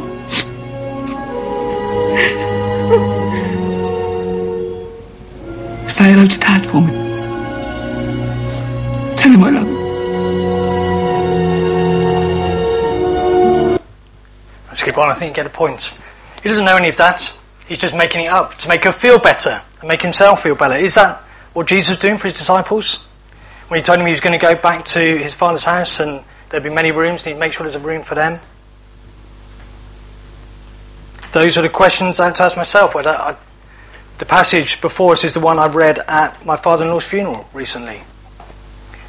Say 5.88 6.10
hello 6.10 6.26
to 6.26 6.38
Dad 6.40 6.66
for 6.66 6.80
me. 6.80 6.92
Tell 9.14 9.30
him 9.30 9.44
I 9.44 9.50
love 9.50 9.68
him. 9.68 9.78
Skip 14.74 14.98
on, 14.98 15.08
I 15.08 15.14
think 15.14 15.30
you 15.30 15.36
get 15.36 15.46
a 15.46 15.48
point. 15.48 16.00
He 16.42 16.48
doesn't 16.48 16.64
know 16.64 16.76
any 16.76 16.88
of 16.88 16.96
that. 16.96 17.32
He's 17.68 17.78
just 17.78 17.94
making 17.94 18.24
it 18.24 18.32
up 18.32 18.56
to 18.56 18.68
make 18.68 18.82
her 18.82 18.90
feel 18.90 19.20
better 19.20 19.62
and 19.78 19.86
make 19.86 20.02
himself 20.02 20.42
feel 20.42 20.56
better. 20.56 20.74
Is 20.74 20.96
that 20.96 21.20
what 21.52 21.68
Jesus 21.68 21.90
was 21.90 22.00
doing 22.00 22.18
for 22.18 22.26
his 22.26 22.34
disciples? 22.34 23.06
When 23.68 23.78
he 23.78 23.84
told 23.84 24.00
him 24.00 24.06
he 24.06 24.10
was 24.10 24.20
going 24.20 24.36
to 24.36 24.44
go 24.44 24.56
back 24.56 24.84
to 24.86 24.98
his 24.98 25.32
father's 25.32 25.64
house 25.64 26.00
and 26.00 26.24
there'd 26.50 26.62
be 26.62 26.70
many 26.70 26.92
rooms 26.92 27.26
and 27.26 27.34
he'd 27.34 27.40
make 27.40 27.52
sure 27.52 27.64
there's 27.64 27.76
a 27.76 27.86
room 27.86 28.02
for 28.02 28.14
them? 28.14 28.40
Those 31.32 31.58
are 31.58 31.62
the 31.62 31.68
questions 31.68 32.20
I 32.20 32.26
had 32.26 32.34
to 32.36 32.44
ask 32.44 32.56
myself. 32.56 32.96
I, 32.96 33.36
the 34.18 34.26
passage 34.26 34.80
before 34.80 35.12
us 35.12 35.24
is 35.24 35.34
the 35.34 35.40
one 35.40 35.58
I 35.58 35.66
read 35.66 35.98
at 36.08 36.44
my 36.44 36.56
father 36.56 36.84
in 36.84 36.90
law's 36.90 37.04
funeral 37.04 37.48
recently. 37.52 38.00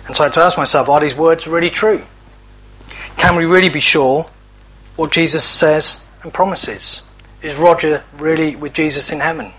And 0.05 0.15
so 0.15 0.23
I 0.23 0.27
had 0.27 0.33
to 0.33 0.41
ask 0.41 0.57
myself, 0.57 0.89
are 0.89 0.99
these 0.99 1.15
words 1.15 1.47
really 1.47 1.69
true? 1.69 2.01
Can 3.17 3.35
we 3.35 3.45
really 3.45 3.69
be 3.69 3.79
sure 3.79 4.29
what 4.95 5.11
Jesus 5.11 5.43
says 5.43 6.05
and 6.23 6.33
promises? 6.33 7.01
Is 7.41 7.55
Roger 7.55 8.03
really 8.17 8.55
with 8.55 8.73
Jesus 8.73 9.11
in 9.11 9.19
heaven? 9.19 9.53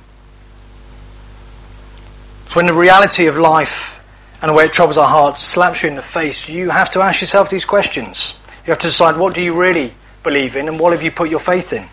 So 2.48 2.56
when 2.56 2.66
the 2.66 2.72
reality 2.72 3.26
of 3.26 3.36
life 3.36 3.99
and 4.42 4.48
the 4.48 4.54
way 4.54 4.64
it 4.64 4.72
troubles 4.72 4.96
our 4.96 5.08
hearts 5.08 5.42
slaps 5.42 5.82
you 5.82 5.88
in 5.88 5.96
the 5.96 6.02
face, 6.02 6.48
you 6.48 6.70
have 6.70 6.90
to 6.92 7.00
ask 7.00 7.20
yourself 7.20 7.50
these 7.50 7.64
questions. 7.64 8.38
You 8.66 8.70
have 8.72 8.78
to 8.80 8.86
decide 8.86 9.16
what 9.16 9.34
do 9.34 9.42
you 9.42 9.52
really 9.52 9.94
believe 10.22 10.56
in 10.56 10.68
and 10.68 10.78
what 10.78 10.92
have 10.92 11.02
you 11.02 11.10
put 11.10 11.30
your 11.30 11.40
faith 11.40 11.72
in? 11.72 11.88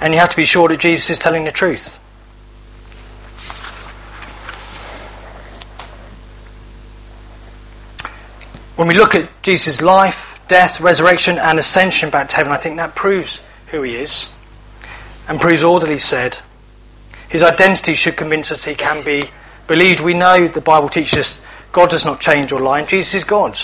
And 0.00 0.12
you 0.12 0.20
have 0.20 0.30
to 0.30 0.36
be 0.36 0.44
sure 0.44 0.68
that 0.68 0.80
Jesus 0.80 1.10
is 1.10 1.18
telling 1.18 1.44
the 1.44 1.52
truth. 1.52 1.98
When 8.76 8.88
we 8.88 8.94
look 8.94 9.14
at 9.14 9.30
Jesus' 9.42 9.80
life, 9.80 10.38
death, 10.48 10.80
resurrection, 10.80 11.38
and 11.38 11.58
ascension 11.58 12.10
back 12.10 12.28
to 12.28 12.36
heaven, 12.36 12.52
I 12.52 12.58
think 12.58 12.76
that 12.76 12.94
proves 12.94 13.44
who 13.68 13.82
he 13.82 13.96
is 13.96 14.28
and 15.28 15.40
proves 15.40 15.62
all 15.62 15.80
that 15.80 15.90
he 15.90 15.98
said. 15.98 16.38
His 17.28 17.42
identity 17.42 17.94
should 17.94 18.16
convince 18.16 18.52
us 18.52 18.64
he 18.64 18.74
can 18.74 19.02
be 19.02 19.30
believed. 19.66 20.00
We 20.00 20.14
know 20.14 20.48
the 20.48 20.60
Bible 20.60 20.88
teaches 20.88 21.18
us 21.18 21.40
God 21.72 21.90
does 21.90 22.04
not 22.04 22.20
change 22.20 22.52
or 22.52 22.60
lie, 22.60 22.84
Jesus 22.84 23.14
is 23.14 23.24
God. 23.24 23.58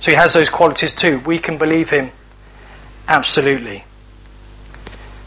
So 0.00 0.10
he 0.10 0.14
has 0.14 0.34
those 0.34 0.50
qualities 0.50 0.92
too. 0.92 1.20
We 1.20 1.38
can 1.38 1.58
believe 1.58 1.90
him 1.90 2.10
absolutely. 3.08 3.84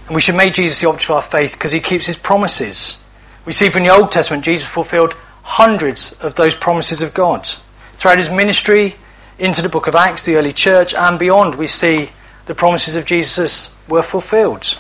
And 0.06 0.16
we 0.16 0.22
should 0.22 0.36
make 0.36 0.54
Jesus 0.54 0.82
the 0.82 0.90
object 0.90 1.10
of 1.10 1.16
our 1.16 1.22
faith 1.22 1.54
because 1.54 1.72
he 1.72 1.80
keeps 1.80 2.06
his 2.06 2.18
promises. 2.18 3.04
We 3.46 3.54
see 3.54 3.70
from 3.70 3.84
the 3.84 3.90
Old 3.90 4.12
Testament 4.12 4.46
Jesus 4.46 4.68
fulfilled 4.68 5.14
hundreds 5.44 6.14
of 6.22 6.36
those 6.36 6.56
promises 6.56 7.02
of 7.02 7.14
God. 7.14 7.48
Throughout 7.96 8.18
his 8.18 8.30
ministry, 8.30 8.96
into 9.40 9.64
the 9.64 9.70
book 9.70 9.88
of 9.88 9.96
Acts, 9.96 10.24
the 10.24 10.36
early 10.36 10.54
church, 10.54 10.94
and 10.94 11.18
beyond, 11.18 11.56
we 11.56 11.66
see 11.66 12.12
the 12.46 12.54
promises 12.54 12.96
of 12.96 13.06
Jesus 13.06 13.74
were 13.88 14.04
fulfilled. 14.04 14.78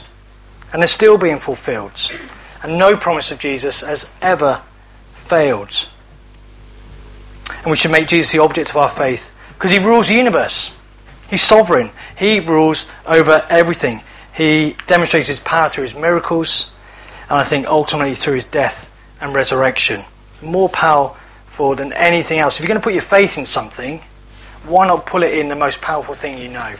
And 0.71 0.81
they're 0.81 0.87
still 0.87 1.17
being 1.17 1.39
fulfilled. 1.39 2.11
And 2.61 2.77
no 2.77 2.95
promise 2.95 3.31
of 3.31 3.39
Jesus 3.39 3.81
has 3.81 4.09
ever 4.21 4.61
failed. 5.31 5.87
And 7.63 7.71
we 7.71 7.77
should 7.77 7.91
make 7.91 8.09
Jesus 8.09 8.33
the 8.33 8.39
object 8.39 8.69
of 8.69 8.75
our 8.75 8.89
faith 8.89 9.31
because 9.53 9.71
he 9.71 9.79
rules 9.79 10.09
the 10.09 10.15
universe. 10.15 10.75
He's 11.29 11.41
sovereign. 11.41 11.91
He 12.17 12.41
rules 12.41 12.85
over 13.05 13.45
everything. 13.49 14.03
He 14.35 14.75
demonstrates 14.87 15.29
his 15.29 15.39
power 15.39 15.69
through 15.69 15.83
his 15.83 15.95
miracles, 15.95 16.73
and 17.29 17.39
I 17.39 17.43
think 17.43 17.65
ultimately 17.67 18.13
through 18.13 18.35
his 18.35 18.45
death 18.45 18.89
and 19.21 19.33
resurrection. 19.33 20.03
More 20.41 20.67
powerful 20.67 21.75
than 21.75 21.93
anything 21.93 22.39
else. 22.39 22.59
If 22.59 22.63
you're 22.63 22.73
going 22.73 22.81
to 22.81 22.83
put 22.83 22.93
your 22.93 23.01
faith 23.01 23.37
in 23.37 23.45
something, 23.45 24.01
why 24.65 24.85
not 24.85 25.05
pull 25.05 25.23
it 25.23 25.37
in 25.37 25.47
the 25.47 25.55
most 25.55 25.79
powerful 25.81 26.13
thing 26.13 26.37
you 26.37 26.49
know? 26.49 26.75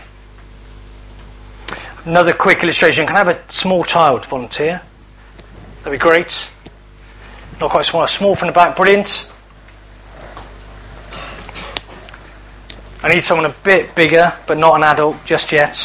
Another 2.04 2.34
quick 2.34 2.62
illustration. 2.64 3.08
Can 3.08 3.16
I 3.16 3.20
have 3.20 3.30
a 3.30 3.40
small 3.50 3.86
child 3.86 4.26
volunteer? 4.26 4.82
That'd 5.84 5.98
be 5.98 6.04
great. 6.04 6.52
Not 7.62 7.70
quite 7.70 7.86
small, 7.86 8.08
small 8.08 8.36
from 8.36 8.48
the 8.48 8.54
back, 8.54 8.76
brilliant. 8.76 9.32
I 13.04 13.14
need 13.14 13.22
someone 13.22 13.46
a 13.46 13.56
bit 13.64 13.94
bigger, 13.94 14.34
but 14.48 14.58
not 14.58 14.78
an 14.78 14.84
adult 14.84 15.24
just 15.26 15.52
yet. 15.52 15.76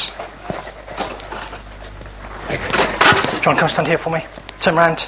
John, 3.43 3.59
come 3.59 3.69
stand 3.69 3.89
here 3.89 3.99
for 3.99 4.09
me. 4.09 4.25
Turn 4.59 4.75
round. 4.75 5.07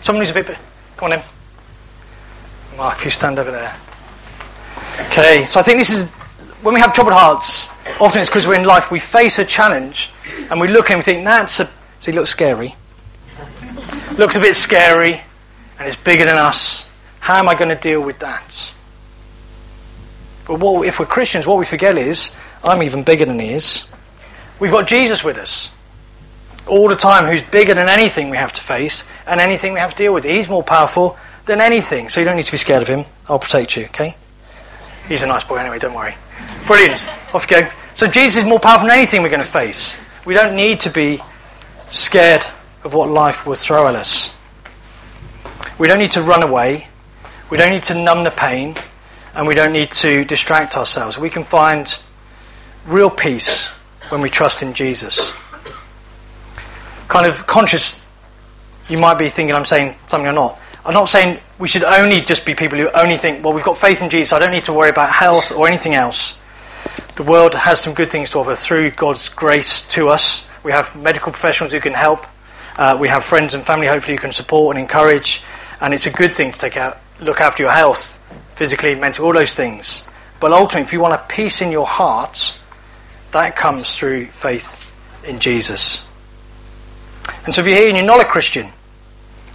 Someone 0.00 0.24
who's 0.24 0.30
a 0.30 0.34
bit. 0.34 0.56
Come 0.96 1.10
on 1.10 1.18
in. 1.18 1.24
Mark, 2.76 3.04
you 3.04 3.10
stand 3.10 3.40
over 3.40 3.50
there. 3.50 3.74
Okay, 5.06 5.46
so 5.46 5.58
I 5.58 5.64
think 5.64 5.78
this 5.78 5.90
is 5.90 6.08
when 6.62 6.74
we 6.74 6.80
have 6.80 6.92
troubled 6.92 7.14
hearts. 7.14 7.68
Often 8.00 8.20
it's 8.20 8.30
because 8.30 8.46
we're 8.46 8.54
in 8.54 8.64
life. 8.64 8.92
We 8.92 9.00
face 9.00 9.40
a 9.40 9.44
challenge, 9.44 10.12
and 10.48 10.60
we 10.60 10.68
look 10.68 10.90
and 10.90 10.98
we 10.98 11.02
think, 11.02 11.24
"That's 11.24 11.58
a." 11.58 11.68
See, 12.00 12.12
looks 12.12 12.30
scary. 12.30 12.76
Looks 14.16 14.36
a 14.36 14.40
bit 14.40 14.54
scary, 14.54 15.22
and 15.78 15.86
it's 15.86 15.96
bigger 15.96 16.24
than 16.24 16.38
us. 16.38 16.88
How 17.20 17.36
am 17.36 17.48
I 17.48 17.54
going 17.54 17.68
to 17.68 17.76
deal 17.76 18.02
with 18.02 18.18
that? 18.20 18.72
But 20.46 20.60
what, 20.60 20.86
if 20.86 20.98
we're 20.98 21.06
Christians, 21.06 21.46
what 21.46 21.58
we 21.58 21.64
forget 21.64 21.98
is, 21.98 22.34
I'm 22.64 22.82
even 22.82 23.02
bigger 23.02 23.24
than 23.24 23.38
he 23.38 23.50
is. 23.50 23.88
We've 24.58 24.70
got 24.70 24.88
Jesus 24.88 25.22
with 25.22 25.36
us 25.36 25.70
all 26.66 26.88
the 26.88 26.96
time, 26.96 27.24
who's 27.24 27.42
bigger 27.42 27.74
than 27.74 27.88
anything 27.88 28.30
we 28.30 28.36
have 28.36 28.52
to 28.52 28.62
face 28.62 29.04
and 29.26 29.40
anything 29.40 29.72
we 29.72 29.80
have 29.80 29.92
to 29.92 29.96
deal 29.96 30.14
with. 30.14 30.24
He's 30.24 30.48
more 30.48 30.62
powerful 30.62 31.16
than 31.46 31.60
anything, 31.60 32.08
so 32.08 32.20
you 32.20 32.26
don't 32.26 32.36
need 32.36 32.44
to 32.44 32.52
be 32.52 32.58
scared 32.58 32.82
of 32.82 32.88
him. 32.88 33.04
I'll 33.28 33.38
protect 33.38 33.76
you, 33.76 33.84
okay? 33.86 34.16
He's 35.08 35.22
a 35.22 35.26
nice 35.26 35.44
boy 35.44 35.56
anyway, 35.56 35.78
don't 35.78 35.94
worry. 35.94 36.14
Brilliant. 36.66 37.08
Off 37.34 37.50
you 37.50 37.60
go. 37.60 37.70
So 37.94 38.06
Jesus 38.06 38.42
is 38.42 38.48
more 38.48 38.60
powerful 38.60 38.88
than 38.88 38.96
anything 38.96 39.22
we're 39.22 39.30
going 39.30 39.40
to 39.40 39.50
face. 39.50 39.96
We 40.24 40.34
don't 40.34 40.54
need 40.54 40.80
to 40.80 40.90
be 40.90 41.20
scared 41.90 42.44
of 42.84 42.92
what 42.92 43.08
life 43.08 43.46
will 43.46 43.54
throw 43.54 43.88
at 43.88 43.94
us. 43.94 44.30
We 45.78 45.86
don't 45.86 45.98
need 45.98 46.12
to 46.12 46.22
run 46.22 46.42
away. 46.42 46.88
We 47.50 47.56
don't 47.56 47.70
need 47.70 47.84
to 47.84 47.94
numb 47.94 48.24
the 48.24 48.30
pain. 48.30 48.76
And 49.34 49.46
we 49.46 49.54
don't 49.54 49.72
need 49.72 49.90
to 49.92 50.24
distract 50.24 50.76
ourselves. 50.76 51.18
We 51.18 51.30
can 51.30 51.44
find 51.44 51.96
real 52.86 53.10
peace 53.10 53.68
when 54.08 54.20
we 54.20 54.30
trust 54.30 54.62
in 54.62 54.74
Jesus. 54.74 55.32
Kind 57.06 57.26
of 57.26 57.46
conscious, 57.46 58.04
you 58.88 58.98
might 58.98 59.18
be 59.18 59.28
thinking 59.28 59.54
I'm 59.54 59.64
saying 59.64 59.96
something 60.08 60.28
or 60.28 60.32
not. 60.32 60.58
I'm 60.84 60.94
not 60.94 61.06
saying 61.06 61.38
we 61.58 61.68
should 61.68 61.84
only 61.84 62.20
just 62.22 62.46
be 62.46 62.54
people 62.54 62.78
who 62.78 62.88
only 62.90 63.16
think, 63.16 63.44
well, 63.44 63.52
we've 63.52 63.64
got 63.64 63.76
faith 63.76 64.02
in 64.02 64.10
Jesus, 64.10 64.32
I 64.32 64.38
don't 64.38 64.50
need 64.50 64.64
to 64.64 64.72
worry 64.72 64.90
about 64.90 65.10
health 65.10 65.52
or 65.52 65.68
anything 65.68 65.94
else. 65.94 66.40
The 67.16 67.22
world 67.22 67.54
has 67.54 67.80
some 67.80 67.94
good 67.94 68.10
things 68.10 68.30
to 68.30 68.38
offer 68.38 68.54
through 68.54 68.92
God's 68.92 69.28
grace 69.28 69.82
to 69.88 70.08
us. 70.08 70.48
We 70.62 70.72
have 70.72 70.94
medical 70.96 71.32
professionals 71.32 71.72
who 71.72 71.80
can 71.80 71.92
help. 71.92 72.26
Uh, 72.76 72.96
we 72.98 73.08
have 73.08 73.24
friends 73.24 73.54
and 73.54 73.66
family, 73.66 73.88
hopefully, 73.88 74.16
who 74.16 74.20
can 74.20 74.32
support 74.32 74.76
and 74.76 74.82
encourage. 74.82 75.42
And 75.80 75.94
it's 75.94 76.06
a 76.06 76.10
good 76.10 76.34
thing 76.34 76.52
to 76.52 76.58
take 76.58 76.76
out, 76.76 76.98
look 77.20 77.40
after 77.40 77.62
your 77.62 77.72
health, 77.72 78.18
physically, 78.56 78.94
mentally, 78.94 79.26
all 79.26 79.32
those 79.32 79.54
things. 79.54 80.08
But 80.40 80.52
ultimately, 80.52 80.82
if 80.82 80.92
you 80.92 81.00
want 81.00 81.14
a 81.14 81.24
peace 81.28 81.60
in 81.62 81.70
your 81.70 81.86
heart, 81.86 82.58
that 83.32 83.56
comes 83.56 83.96
through 83.96 84.26
faith 84.26 84.80
in 85.24 85.38
Jesus. 85.38 86.06
And 87.44 87.54
so 87.54 87.60
if 87.60 87.66
you're 87.66 87.76
here 87.76 87.88
and 87.88 87.96
you're 87.96 88.06
not 88.06 88.20
a 88.20 88.24
Christian, 88.24 88.70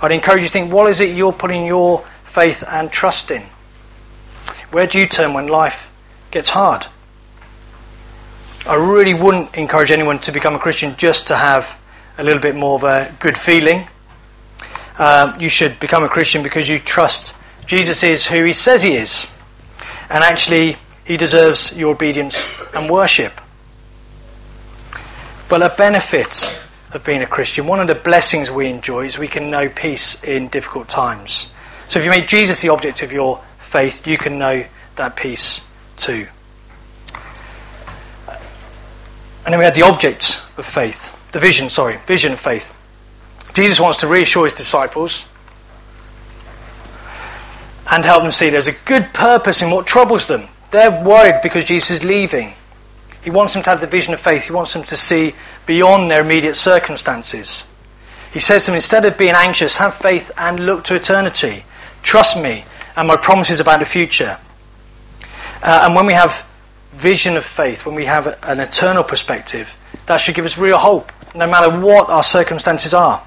I'd 0.02 0.12
encourage 0.12 0.42
you 0.42 0.48
to 0.48 0.54
think 0.54 0.72
what 0.72 0.90
is 0.90 1.00
it 1.00 1.16
you're 1.16 1.34
putting 1.34 1.66
your 1.66 2.06
faith 2.24 2.64
and 2.68 2.92
trust 2.92 3.32
in? 3.32 3.44
Where 4.72 4.88
do 4.88 5.00
you 5.00 5.08
turn 5.08 5.34
when 5.34 5.48
life 5.48 5.90
gets 6.32 6.50
hard? 6.50 6.88
I 8.66 8.76
really 8.76 9.14
wouldn't 9.14 9.56
encourage 9.56 9.92
anyone 9.92 10.20
to 10.20 10.32
become 10.32 10.56
a 10.56 10.60
Christian 10.60 10.96
just 10.98 11.28
to 11.28 11.36
have 11.36 11.78
a 12.18 12.24
little 12.24 12.42
bit 12.42 12.56
more 12.56 12.76
of 12.76 12.84
a 12.84 13.14
good 13.20 13.38
feeling. 13.38 13.88
Um, 14.98 15.40
you 15.40 15.50
should 15.50 15.80
become 15.80 16.04
a 16.04 16.10
Christian 16.10 16.44
because 16.44 16.70
you 16.70 16.80
trust 16.80 17.34
Jesus 17.66 18.04
is 18.04 18.26
who 18.26 18.44
he 18.44 18.54
says 18.54 18.84
he 18.84 18.96
is. 18.96 19.28
And 20.10 20.24
actually, 20.24 20.78
he 21.06 21.18
deserves 21.18 21.76
your 21.76 21.94
obedience 21.94 22.46
and 22.74 22.90
worship. 22.90 23.34
But 25.50 25.62
a 25.62 25.74
benefit 25.76 26.60
of 26.94 27.04
being 27.04 27.22
a 27.22 27.28
Christian, 27.28 27.68
one 27.68 27.80
of 27.80 27.88
the 27.88 27.96
blessings 27.96 28.52
we 28.52 28.68
enjoy 28.68 29.06
is 29.06 29.18
we 29.18 29.28
can 29.28 29.50
know 29.50 29.70
peace 29.70 30.22
in 30.24 30.48
difficult 30.50 30.90
times. 30.90 31.52
So 31.90 32.00
if 32.00 32.06
you 32.06 32.12
make 32.12 32.28
Jesus 32.28 32.62
the 32.62 32.70
object 32.70 33.02
of 33.02 33.12
your 33.12 33.42
faith, 33.60 34.06
you 34.06 34.18
can 34.18 34.38
know 34.38 34.66
that 34.96 35.16
peace 35.16 35.62
too. 35.98 36.28
And 38.28 39.52
then 39.52 39.60
we 39.60 39.66
had 39.66 39.76
the 39.76 39.82
object 39.82 40.42
of 40.58 40.66
faith, 40.66 41.12
the 41.34 41.40
vision, 41.40 41.70
sorry, 41.70 41.98
vision 42.08 42.32
of 42.32 42.40
faith. 42.40 42.74
Jesus 43.54 43.80
wants 43.80 44.00
to 44.00 44.08
reassure 44.08 44.46
his 44.46 44.54
disciples 44.54 45.26
and 47.92 48.04
help 48.04 48.24
them 48.24 48.32
see 48.32 48.50
there's 48.50 48.68
a 48.68 48.76
good 48.86 49.14
purpose 49.14 49.62
in 49.62 49.70
what 49.70 49.86
troubles 49.86 50.28
them. 50.28 50.48
They're 50.72 51.04
worried 51.04 51.42
because 51.44 51.66
Jesus 51.66 52.00
is 52.00 52.04
leaving. 52.04 52.54
He 53.24 53.30
wants 53.30 53.54
them 53.54 53.64
to 53.64 53.70
have 53.70 53.82
the 53.82 53.88
vision 53.88 54.14
of 54.14 54.20
faith. 54.20 54.46
He 54.46 54.52
wants 54.52 54.74
them 54.74 54.84
to 54.84 54.98
see 54.98 55.36
beyond 55.66 56.10
their 56.10 56.22
immediate 56.22 56.56
circumstances. 56.56 57.66
He 58.34 58.40
says 58.40 58.66
to 58.66 58.72
them, 58.72 58.76
instead 58.76 59.06
of 59.06 59.18
being 59.18 59.36
anxious, 59.36 59.78
have 59.78 59.94
faith 59.94 60.32
and 60.38 60.66
look 60.66 60.84
to 60.86 60.96
eternity. 60.96 61.64
Trust 62.02 62.42
me 62.42 62.66
and 62.96 63.08
my 63.08 63.16
promises 63.16 63.60
about 63.60 63.80
the 63.80 63.86
future. 63.86 64.40
Uh, 65.62 65.84
and 65.86 65.96
when 65.96 66.06
we 66.06 66.14
have 66.14 66.46
vision 66.94 67.38
of 67.38 67.46
faith, 67.46 67.86
when 67.86 67.96
we 67.96 68.06
have 68.06 68.38
an 68.44 68.60
eternal 68.60 69.04
perspective, 69.04 69.70
that 70.08 70.18
should 70.18 70.36
give 70.36 70.46
us 70.46 70.58
real 70.58 70.78
hope, 70.78 71.12
no 71.36 71.48
matter 71.48 71.80
what 71.80 72.10
our 72.10 72.24
circumstances 72.24 72.94
are. 72.94 73.26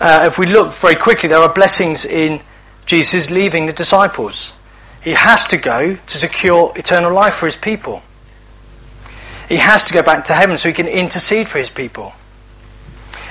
Uh, 0.00 0.24
if 0.26 0.38
we 0.38 0.46
look 0.46 0.72
very 0.74 0.94
quickly, 0.94 1.28
there 1.28 1.40
are 1.40 1.52
blessings 1.52 2.04
in 2.04 2.40
Jesus 2.86 3.30
leaving 3.30 3.66
the 3.66 3.72
disciples. 3.72 4.54
He 5.02 5.14
has 5.14 5.46
to 5.48 5.56
go 5.56 5.96
to 5.96 6.16
secure 6.16 6.72
eternal 6.76 7.12
life 7.12 7.34
for 7.34 7.46
his 7.46 7.56
people. 7.56 8.02
He 9.48 9.56
has 9.56 9.84
to 9.84 9.94
go 9.94 10.02
back 10.02 10.24
to 10.26 10.34
heaven 10.34 10.56
so 10.56 10.68
he 10.68 10.74
can 10.74 10.86
intercede 10.86 11.48
for 11.48 11.58
his 11.58 11.70
people. 11.70 12.12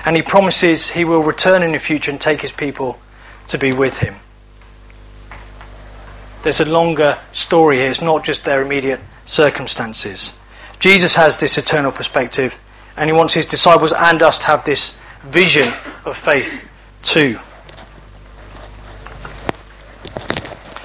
And 0.06 0.16
he 0.16 0.22
promises 0.22 0.90
he 0.90 1.06
will 1.06 1.22
return 1.22 1.64
in 1.64 1.74
the 1.74 1.80
future 1.80 2.12
and 2.12 2.20
take 2.20 2.42
his 2.42 2.52
people 2.52 3.00
to 3.50 3.58
be 3.58 3.72
with 3.72 4.00
him. 4.00 4.16
There's 6.44 6.60
a 6.60 6.66
longer 6.66 7.20
story 7.34 7.78
here. 7.78 7.90
It's 7.90 8.02
not 8.02 8.24
just 8.24 8.46
their 8.46 8.62
immediate 8.62 9.02
circumstances. 9.26 10.34
Jesus 10.80 11.16
has 11.16 11.40
this 11.40 11.58
eternal 11.58 11.92
perspective, 11.92 12.58
and 12.96 13.10
he 13.10 13.14
wants 13.14 13.34
his 13.34 13.46
disciples 13.46 13.92
and 13.92 14.22
us 14.22 14.40
to 14.40 14.46
have 14.46 14.64
this 14.66 15.00
vision 15.30 15.74
of 16.06 16.18
faith 16.18 16.68
too. 17.04 17.40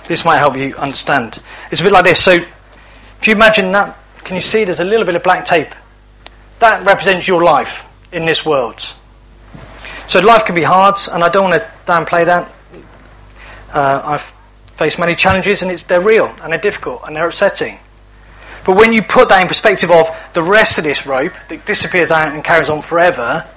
This 0.09 0.25
might 0.25 0.39
help 0.39 0.57
you 0.57 0.75
understand. 0.77 1.41
It's 1.71 1.81
a 1.81 1.85
bit 1.85 1.93
like 1.93 2.05
this. 2.05 2.23
So, 2.23 2.33
if 2.33 3.27
you 3.27 3.35
imagine 3.35 3.73
that 3.73 3.97
can 4.25 4.37
you 4.37 4.41
see 4.41 4.65
there's 4.65 4.81
a 4.81 4.85
little 4.85 5.05
bit 5.05 5.17
of 5.17 5.23
black 5.23 5.45
tape? 5.45 5.75
That 6.61 6.87
represents 6.87 7.27
your 7.27 7.43
life 7.43 7.85
in 8.13 8.25
this 8.25 8.47
world. 8.47 8.95
So 10.07 10.21
life 10.21 10.45
can 10.45 10.55
be 10.55 10.63
hard, 10.63 10.97
and 11.11 11.25
I 11.25 11.29
don't 11.29 11.51
want 11.51 11.63
to 11.63 11.71
downplay 11.87 12.25
that. 12.27 12.53
Uh, 13.73 14.03
I've 14.05 14.33
faced 14.77 14.99
many 14.99 15.15
challenges, 15.15 15.63
and 15.63 15.77
they're 15.79 16.01
real, 16.01 16.27
and 16.43 16.53
they're 16.53 16.61
difficult, 16.61 17.03
and 17.05 17.17
they're 17.17 17.27
upsetting. 17.27 17.79
But 18.65 18.77
when 18.77 18.93
you 18.93 19.03
put 19.03 19.29
that 19.31 19.43
in 19.43 19.49
perspective 19.49 19.91
of 19.91 20.09
the 20.35 20.43
rest 20.43 20.79
of 20.79 20.85
this 20.85 21.05
rope 21.05 21.33
that 21.49 21.67
disappears 21.67 22.13
out 22.13 22.33
and 22.33 22.45
carries 22.45 22.69
on 22.69 22.83
forever, 22.83 23.49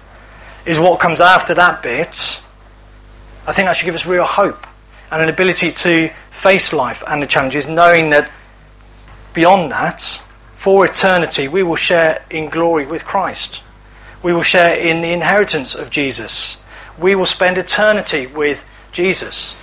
is 0.65 0.79
what 0.79 0.99
comes 0.99 1.21
after 1.21 1.53
that 1.53 1.83
bit, 1.83 2.41
I 3.47 3.53
think 3.53 3.67
that 3.67 3.73
should 3.73 3.85
give 3.85 3.95
us 3.95 4.05
real 4.05 4.25
hope 4.25 4.65
and 5.11 5.21
an 5.21 5.29
ability 5.29 5.71
to 5.71 6.11
face 6.31 6.73
life 6.73 7.03
and 7.07 7.21
the 7.21 7.27
challenges, 7.27 7.67
knowing 7.67 8.09
that 8.09 8.29
beyond 9.33 9.71
that, 9.71 10.21
for 10.55 10.85
eternity, 10.85 11.47
we 11.47 11.61
will 11.61 11.75
share 11.75 12.23
in 12.31 12.49
glory 12.49 12.87
with 12.87 13.05
Christ. 13.05 13.61
We 14.23 14.33
will 14.33 14.41
share 14.41 14.75
in 14.75 15.01
the 15.01 15.11
inheritance 15.11 15.75
of 15.75 15.91
Jesus. 15.91 16.57
We 16.97 17.13
will 17.13 17.27
spend 17.27 17.59
eternity 17.59 18.25
with 18.25 18.65
Jesus. 18.91 19.55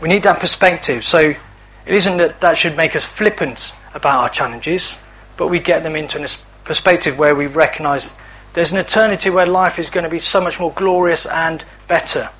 We 0.00 0.08
need 0.08 0.22
that 0.22 0.40
perspective. 0.40 1.04
So 1.04 1.18
it 1.18 1.94
isn't 1.94 2.16
that 2.16 2.40
that 2.40 2.56
should 2.56 2.76
make 2.76 2.96
us 2.96 3.04
flippant 3.04 3.74
about 3.92 4.22
our 4.22 4.28
challenges, 4.30 4.98
but 5.36 5.48
we 5.48 5.58
get 5.58 5.82
them 5.82 5.96
into 5.96 6.22
a 6.22 6.28
perspective 6.64 7.18
where 7.18 7.34
we 7.34 7.46
recognize 7.46 8.14
there's 8.54 8.72
an 8.72 8.78
eternity 8.78 9.30
where 9.30 9.46
life 9.46 9.78
is 9.78 9.90
going 9.90 10.04
to 10.04 10.10
be 10.10 10.20
so 10.20 10.40
much 10.40 10.58
more 10.58 10.72
glorious 10.72 11.26
and 11.26 11.64
better. 11.88 12.30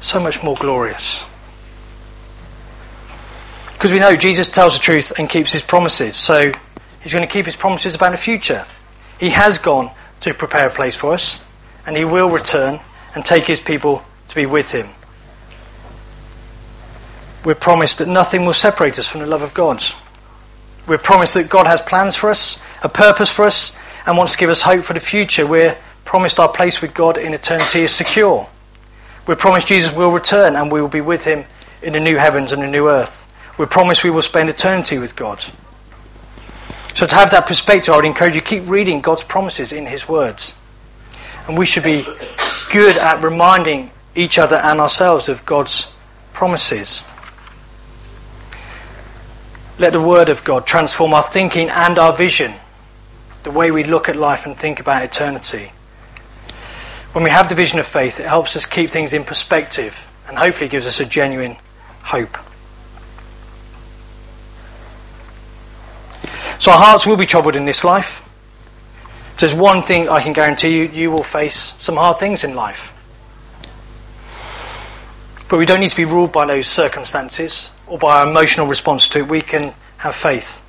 So 0.00 0.18
much 0.18 0.42
more 0.42 0.56
glorious. 0.56 1.22
Because 3.74 3.92
we 3.92 3.98
know 3.98 4.16
Jesus 4.16 4.48
tells 4.48 4.74
the 4.74 4.80
truth 4.80 5.12
and 5.18 5.28
keeps 5.28 5.52
his 5.52 5.62
promises. 5.62 6.16
So 6.16 6.52
he's 7.02 7.12
going 7.12 7.26
to 7.26 7.32
keep 7.32 7.44
his 7.44 7.56
promises 7.56 7.94
about 7.94 8.12
the 8.12 8.16
future. 8.16 8.64
He 9.18 9.30
has 9.30 9.58
gone 9.58 9.90
to 10.20 10.32
prepare 10.32 10.68
a 10.68 10.72
place 10.72 10.96
for 10.96 11.12
us, 11.12 11.42
and 11.86 11.96
he 11.96 12.04
will 12.04 12.30
return 12.30 12.80
and 13.14 13.24
take 13.24 13.44
his 13.44 13.60
people 13.60 14.02
to 14.28 14.34
be 14.34 14.46
with 14.46 14.72
him. 14.72 14.88
We're 17.44 17.54
promised 17.54 17.98
that 17.98 18.08
nothing 18.08 18.44
will 18.44 18.54
separate 18.54 18.98
us 18.98 19.08
from 19.08 19.20
the 19.20 19.26
love 19.26 19.42
of 19.42 19.54
God. 19.54 19.82
We're 20.86 20.98
promised 20.98 21.34
that 21.34 21.48
God 21.50 21.66
has 21.66 21.80
plans 21.82 22.16
for 22.16 22.30
us, 22.30 22.58
a 22.82 22.88
purpose 22.88 23.30
for 23.30 23.44
us, 23.44 23.76
and 24.06 24.16
wants 24.16 24.32
to 24.32 24.38
give 24.38 24.50
us 24.50 24.62
hope 24.62 24.84
for 24.84 24.94
the 24.94 25.00
future. 25.00 25.46
We're 25.46 25.76
promised 26.04 26.40
our 26.40 26.48
place 26.48 26.80
with 26.80 26.94
God 26.94 27.18
in 27.18 27.34
eternity 27.34 27.82
is 27.82 27.94
secure. 27.94 28.48
We're 29.26 29.36
promised 29.36 29.68
Jesus 29.68 29.94
will 29.94 30.10
return 30.10 30.56
and 30.56 30.72
we 30.72 30.80
will 30.80 30.88
be 30.88 31.00
with 31.00 31.24
him 31.24 31.44
in 31.82 31.92
the 31.92 32.00
new 32.00 32.16
heavens 32.16 32.52
and 32.52 32.62
the 32.62 32.66
new 32.66 32.88
earth. 32.88 33.26
We're 33.58 33.66
promised 33.66 34.04
we 34.04 34.10
will 34.10 34.22
spend 34.22 34.48
eternity 34.48 34.98
with 34.98 35.16
God. 35.16 35.44
So, 36.94 37.06
to 37.06 37.14
have 37.14 37.30
that 37.30 37.46
perspective, 37.46 37.92
I 37.92 37.96
would 37.96 38.04
encourage 38.04 38.34
you 38.34 38.40
keep 38.40 38.68
reading 38.68 39.00
God's 39.00 39.22
promises 39.22 39.72
in 39.72 39.86
His 39.86 40.08
words. 40.08 40.54
And 41.46 41.56
we 41.56 41.66
should 41.66 41.84
be 41.84 42.04
good 42.72 42.96
at 42.96 43.22
reminding 43.22 43.90
each 44.14 44.38
other 44.38 44.56
and 44.56 44.80
ourselves 44.80 45.28
of 45.28 45.44
God's 45.46 45.92
promises. 46.32 47.04
Let 49.78 49.92
the 49.92 50.00
Word 50.00 50.28
of 50.28 50.44
God 50.44 50.66
transform 50.66 51.14
our 51.14 51.22
thinking 51.22 51.70
and 51.70 51.98
our 51.98 52.14
vision, 52.14 52.54
the 53.50 53.58
way 53.58 53.72
we 53.72 53.82
look 53.82 54.08
at 54.08 54.14
life 54.14 54.46
and 54.46 54.56
think 54.56 54.78
about 54.78 55.02
eternity. 55.02 55.72
When 57.12 57.24
we 57.24 57.30
have 57.30 57.48
the 57.48 57.56
vision 57.56 57.80
of 57.80 57.86
faith, 57.86 58.20
it 58.20 58.26
helps 58.26 58.54
us 58.54 58.64
keep 58.64 58.90
things 58.90 59.12
in 59.12 59.24
perspective 59.24 60.06
and 60.28 60.38
hopefully 60.38 60.68
gives 60.68 60.86
us 60.86 61.00
a 61.00 61.04
genuine 61.04 61.56
hope. 62.02 62.38
So 66.60 66.70
our 66.70 66.78
hearts 66.78 67.06
will 67.06 67.16
be 67.16 67.26
troubled 67.26 67.56
in 67.56 67.64
this 67.64 67.82
life. 67.82 68.22
If 69.34 69.40
there's 69.40 69.54
one 69.54 69.82
thing 69.82 70.08
I 70.08 70.22
can 70.22 70.32
guarantee 70.32 70.76
you, 70.76 70.84
you 70.84 71.10
will 71.10 71.24
face 71.24 71.74
some 71.80 71.96
hard 71.96 72.20
things 72.20 72.44
in 72.44 72.54
life. 72.54 72.92
But 75.48 75.58
we 75.58 75.66
don't 75.66 75.80
need 75.80 75.90
to 75.90 75.96
be 75.96 76.04
ruled 76.04 76.30
by 76.30 76.46
those 76.46 76.68
circumstances 76.68 77.70
or 77.88 77.98
by 77.98 78.20
our 78.20 78.28
emotional 78.28 78.68
response 78.68 79.08
to 79.08 79.18
it. 79.20 79.28
We 79.28 79.40
can 79.40 79.74
have 79.96 80.14
faith. 80.14 80.60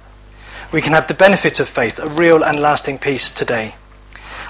We 0.71 0.81
can 0.81 0.93
have 0.93 1.07
the 1.07 1.13
benefit 1.13 1.59
of 1.59 1.67
faith, 1.67 1.99
a 1.99 2.07
real 2.07 2.43
and 2.43 2.59
lasting 2.59 2.99
peace 2.99 3.29
today. 3.29 3.75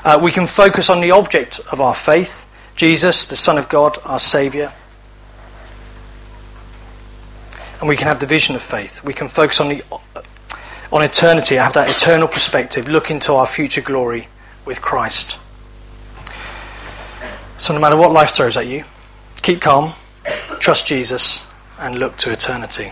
Uh, 0.04 0.20
we 0.22 0.32
can 0.32 0.48
focus 0.48 0.90
on 0.90 1.02
the 1.02 1.12
object 1.12 1.60
of 1.72 1.82
our 1.82 1.96
faith, 1.96 2.46
Jesus, 2.76 3.26
the 3.26 3.36
Son 3.36 3.58
of 3.58 3.70
God, 3.70 3.98
our 4.06 4.20
Saviour. 4.20 4.72
And 7.80 7.90
we 7.90 7.98
can 7.98 8.08
have 8.08 8.20
the 8.20 8.28
vision 8.28 8.56
of 8.56 8.62
faith. 8.62 9.04
We 9.04 9.14
can 9.14 9.30
focus 9.30 9.60
on 9.60 9.70
the 9.70 9.84
on 10.92 11.02
eternity, 11.02 11.56
have 11.56 11.74
that 11.74 11.90
eternal 11.90 12.28
perspective, 12.28 12.88
look 12.88 13.10
into 13.10 13.34
our 13.34 13.48
future 13.48 13.82
glory 13.82 14.28
with 14.66 14.82
Christ. 14.82 15.40
So, 17.58 17.74
no 17.74 17.80
matter 17.80 17.96
what 17.96 18.12
life 18.12 18.32
throws 18.32 18.58
at 18.58 18.68
you, 18.68 18.84
keep 19.42 19.62
calm, 19.62 19.94
trust 20.60 20.88
Jesus, 20.88 21.48
and 21.80 21.98
look 21.98 22.18
to 22.18 22.32
eternity. 22.32 22.92